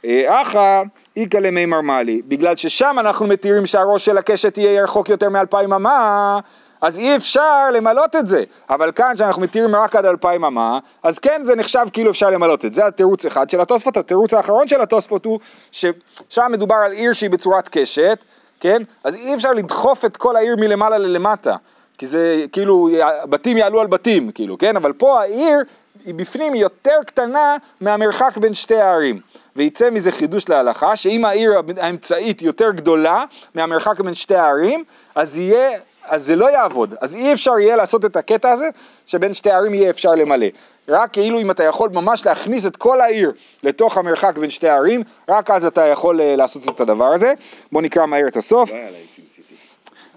אה, 0.05 0.43
אחא 0.43 0.83
איכא 1.17 1.37
למי 1.37 1.67
מרמלי, 1.67 2.23
בגלל 2.29 2.57
ששם 2.57 2.97
אנחנו 2.99 3.27
מתירים 3.27 3.67
שהראש 3.67 4.05
של 4.05 4.19
הקשת 4.19 4.59
יהיה 4.59 4.85
רחוק 4.85 5.09
יותר 5.09 5.29
מאלפיים 5.29 5.73
אמה, 5.73 6.39
אז 6.83 6.99
אי 6.99 7.17
אפשר 7.17 7.71
למלות 7.73 8.17
את 8.17 8.27
זה, 8.27 8.45
אבל 8.71 8.93
כאן 8.93 9.17
שאנחנו 9.17 9.43
מתירים 9.43 9.77
רק 9.77 9.97
עד 9.97 10.05
אלפיים 10.05 10.45
אמה, 10.45 10.79
אז 11.03 11.19
כן 11.19 11.43
זה 11.43 11.57
נחשב 11.57 11.87
כאילו 11.93 12.11
אפשר 12.11 12.31
למלות 12.31 12.65
את 12.65 12.75
זה, 12.75 12.87
התירוץ 12.87 13.27
אחד 13.27 13.51
של 13.51 13.61
התוספות, 13.61 13.97
התירוץ 13.97 14.35
האחרון 14.35 14.69
של 14.69 14.81
התוספות 14.81 15.25
הוא 15.25 15.41
ששם 15.73 16.47
מדובר 16.51 16.75
על 16.75 16.93
עיר 16.93 17.13
שהיא 17.13 17.31
בצורת 17.31 17.69
קשת, 17.69 18.25
כן, 18.61 18.83
אז 19.05 19.15
אי 19.15 19.35
אפשר 19.35 19.53
לדחוף 19.53 20.05
את 20.05 20.17
כל 20.17 20.37
העיר 20.37 20.57
מלמעלה 20.57 20.99
ללמטה, 20.99 21.57
כי 21.99 22.07
זה 22.07 22.45
כאילו, 22.53 22.89
בתים 23.25 23.57
יעלו 23.57 23.81
על 23.81 23.87
בתים, 23.87 24.31
כאילו, 24.31 24.59
כן, 24.59 24.77
אבל 24.77 24.93
פה 24.93 25.21
העיר 25.21 25.59
היא 26.05 26.15
בפנים 26.15 26.55
יותר 26.55 26.99
קטנה 27.07 27.57
מהמרחק 27.81 28.37
בין 28.37 28.55
שתי 28.55 28.77
הערים. 28.77 29.21
ויצא 29.57 29.91
מזה 29.91 30.13
חידוש 30.13 30.49
להלכה, 30.49 30.97
שאם 30.97 31.25
העיר 31.25 31.53
האמצעית 31.81 32.43
יותר 32.43 32.71
גדולה 32.71 33.25
מהמרחק 33.55 34.01
בין 34.01 34.15
שתי 34.15 34.37
הערים, 34.37 34.85
אז 35.15 35.39
יהיה, 35.39 35.79
אז 36.09 36.25
זה 36.25 36.37
לא 36.37 36.51
יעבוד. 36.51 36.95
אז 37.01 37.15
אי 37.15 37.33
אפשר 37.33 37.59
יהיה 37.59 37.77
לעשות 37.77 38.05
את 38.05 38.17
הקטע 38.17 38.51
הזה, 38.51 38.69
שבין 39.07 39.35
שתי 39.35 39.51
הערים 39.51 39.75
יהיה 39.75 39.91
אפשר 39.91 40.15
למלא. 40.15 40.47
רק 40.89 41.13
כאילו 41.13 41.41
אם 41.41 41.51
אתה 41.51 41.65
יכול 41.65 41.91
ממש 41.93 42.27
להכניס 42.27 42.67
את 42.67 42.77
כל 42.77 43.01
העיר 43.01 43.33
לתוך 43.63 43.99
המרחק 43.99 44.39
בין 44.39 44.51
שתי 44.51 44.69
הערים, 44.69 45.03
רק 45.29 45.51
אז 45.51 45.65
אתה 45.65 45.87
יכול 45.87 46.21
אה, 46.21 46.37
לעשות 46.37 46.63
את 46.69 46.81
הדבר 46.81 47.15
הזה. 47.15 47.33
בואו 47.73 47.85
נקרא 47.85 48.07
מהר 48.07 48.29
את 48.29 48.37
הסוף. 48.37 48.71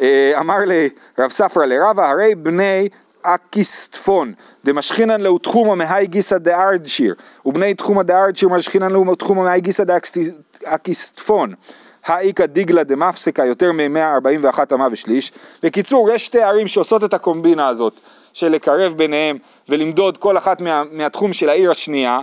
אה, 0.02 0.34
אמר 0.40 0.58
לרב 0.66 1.32
ספרא 1.32 1.66
לרבא, 1.66 2.10
הרי 2.10 2.36
בני 2.36 2.90
אקיסטפון 3.22 4.34
דמשכינן 4.66 5.22
להו 5.22 5.38
תחומו 5.38 5.76
מהי 5.76 6.08
גיסא 6.08 6.38
דארדשיר 6.38 7.16
ובני 7.46 7.74
תחומו 7.74 8.04
דארדשיר 8.04 8.50
משכינן 8.50 8.92
להו 8.92 9.16
תחומו 9.16 9.44
מהי 9.44 9.62
גיסא 9.62 9.84
דאקיסטפון 9.84 11.54
האיכא 12.06 12.46
דיגלה 12.46 12.84
דמפסקה 12.84 13.46
יותר 13.46 13.72
מ-141 13.72 14.60
אמה 14.74 14.88
ושליש. 14.92 15.32
בקיצור, 15.64 16.10
יש 16.14 16.26
שתי 16.26 16.42
ערים 16.42 16.68
שעושות 16.68 17.04
את 17.04 17.14
הקומבינה 17.14 17.68
הזאת 17.68 17.94
של 18.34 18.48
לקרב 18.48 18.94
ביניהם 18.94 19.38
ולמדוד 19.70 20.18
כל 20.18 20.38
אחת 20.38 20.62
מה, 20.62 20.84
מהתחום 20.92 21.34
של 21.34 21.50
העיר 21.50 21.72
השנייה, 21.72 22.20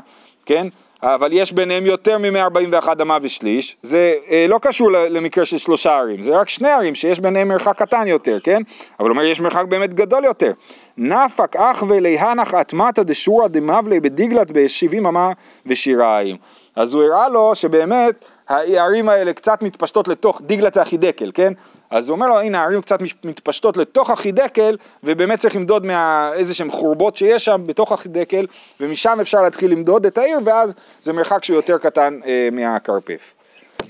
כן? 0.47 0.67
אבל 1.03 1.33
יש 1.33 1.53
ביניהם 1.53 1.87
יותר 1.87 2.19
מ-141 2.19 2.89
אמה 3.03 3.19
ושליש, 3.23 3.77
זה 3.83 4.15
אה, 4.31 4.47
לא 4.49 4.59
קשור 4.63 4.91
למקרה 4.93 5.45
של 5.45 5.59
שלושה 5.59 5.99
ערים, 5.99 6.23
זה 6.23 6.37
רק 6.37 6.49
שני 6.49 6.69
ערים 6.69 6.95
שיש 6.95 7.21
ביניהם 7.21 7.49
מרחק 7.49 7.79
קטן 7.79 8.07
יותר, 8.07 8.39
כן? 8.41 8.63
אבל 9.01 9.11
אומר 9.11 9.25
יש 9.25 9.41
מרחק 9.41 9.65
באמת 9.69 9.95
גדול 9.95 10.25
יותר. 10.25 10.53
נפק 10.99 11.57
אח 11.57 11.83
וליהנח 11.89 12.55
אטמתא 12.55 13.03
דשורא 13.03 13.49
דמבלי 13.49 14.01
בדיגלת 14.01 14.51
ב-70 14.51 14.99
אמה 14.99 15.33
ושיריים. 15.67 16.37
אז 16.77 16.95
הוא 16.95 17.03
הראה 17.03 17.29
לו 17.29 17.55
שבאמת 17.55 18.25
הערים 18.53 19.09
האלה 19.09 19.33
קצת 19.33 19.63
מתפשטות 19.63 20.09
לתוך, 20.09 20.41
דיגלת 20.47 20.75
זה 20.75 20.83
החידקל, 20.83 21.31
כן? 21.35 21.53
אז 21.91 22.09
הוא 22.09 22.15
אומר 22.15 22.27
לו, 22.27 22.41
הנה 22.41 22.61
הערים 22.61 22.83
קצת 22.83 22.99
מתפשטות 23.25 23.77
לתוך 23.77 24.11
החידקל, 24.11 24.77
ובאמת 25.05 25.39
צריך 25.39 25.57
למדוד 25.57 25.87
מה... 25.87 26.31
איזה 26.35 26.55
שהם 26.55 26.71
חורבות 26.71 27.17
שיש 27.17 27.45
שם 27.45 27.63
בתוך 27.67 27.93
החידקל, 27.93 28.47
ומשם 28.81 29.19
אפשר 29.21 29.43
להתחיל 29.43 29.71
למדוד 29.71 30.07
את 30.07 30.19
העיר, 30.19 30.39
ואז 30.45 30.75
זה 31.03 31.13
מרחק 31.13 31.45
שהוא 31.45 31.57
יותר 31.57 31.79
קטן 31.79 32.21
אה, 32.27 32.49
מהכרפף. 32.53 33.35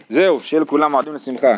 זהו, 0.08 0.40
שיהיה 0.40 0.60
לכולם 0.60 0.90
מועדים 0.90 1.14
לשמחה. 1.14 1.56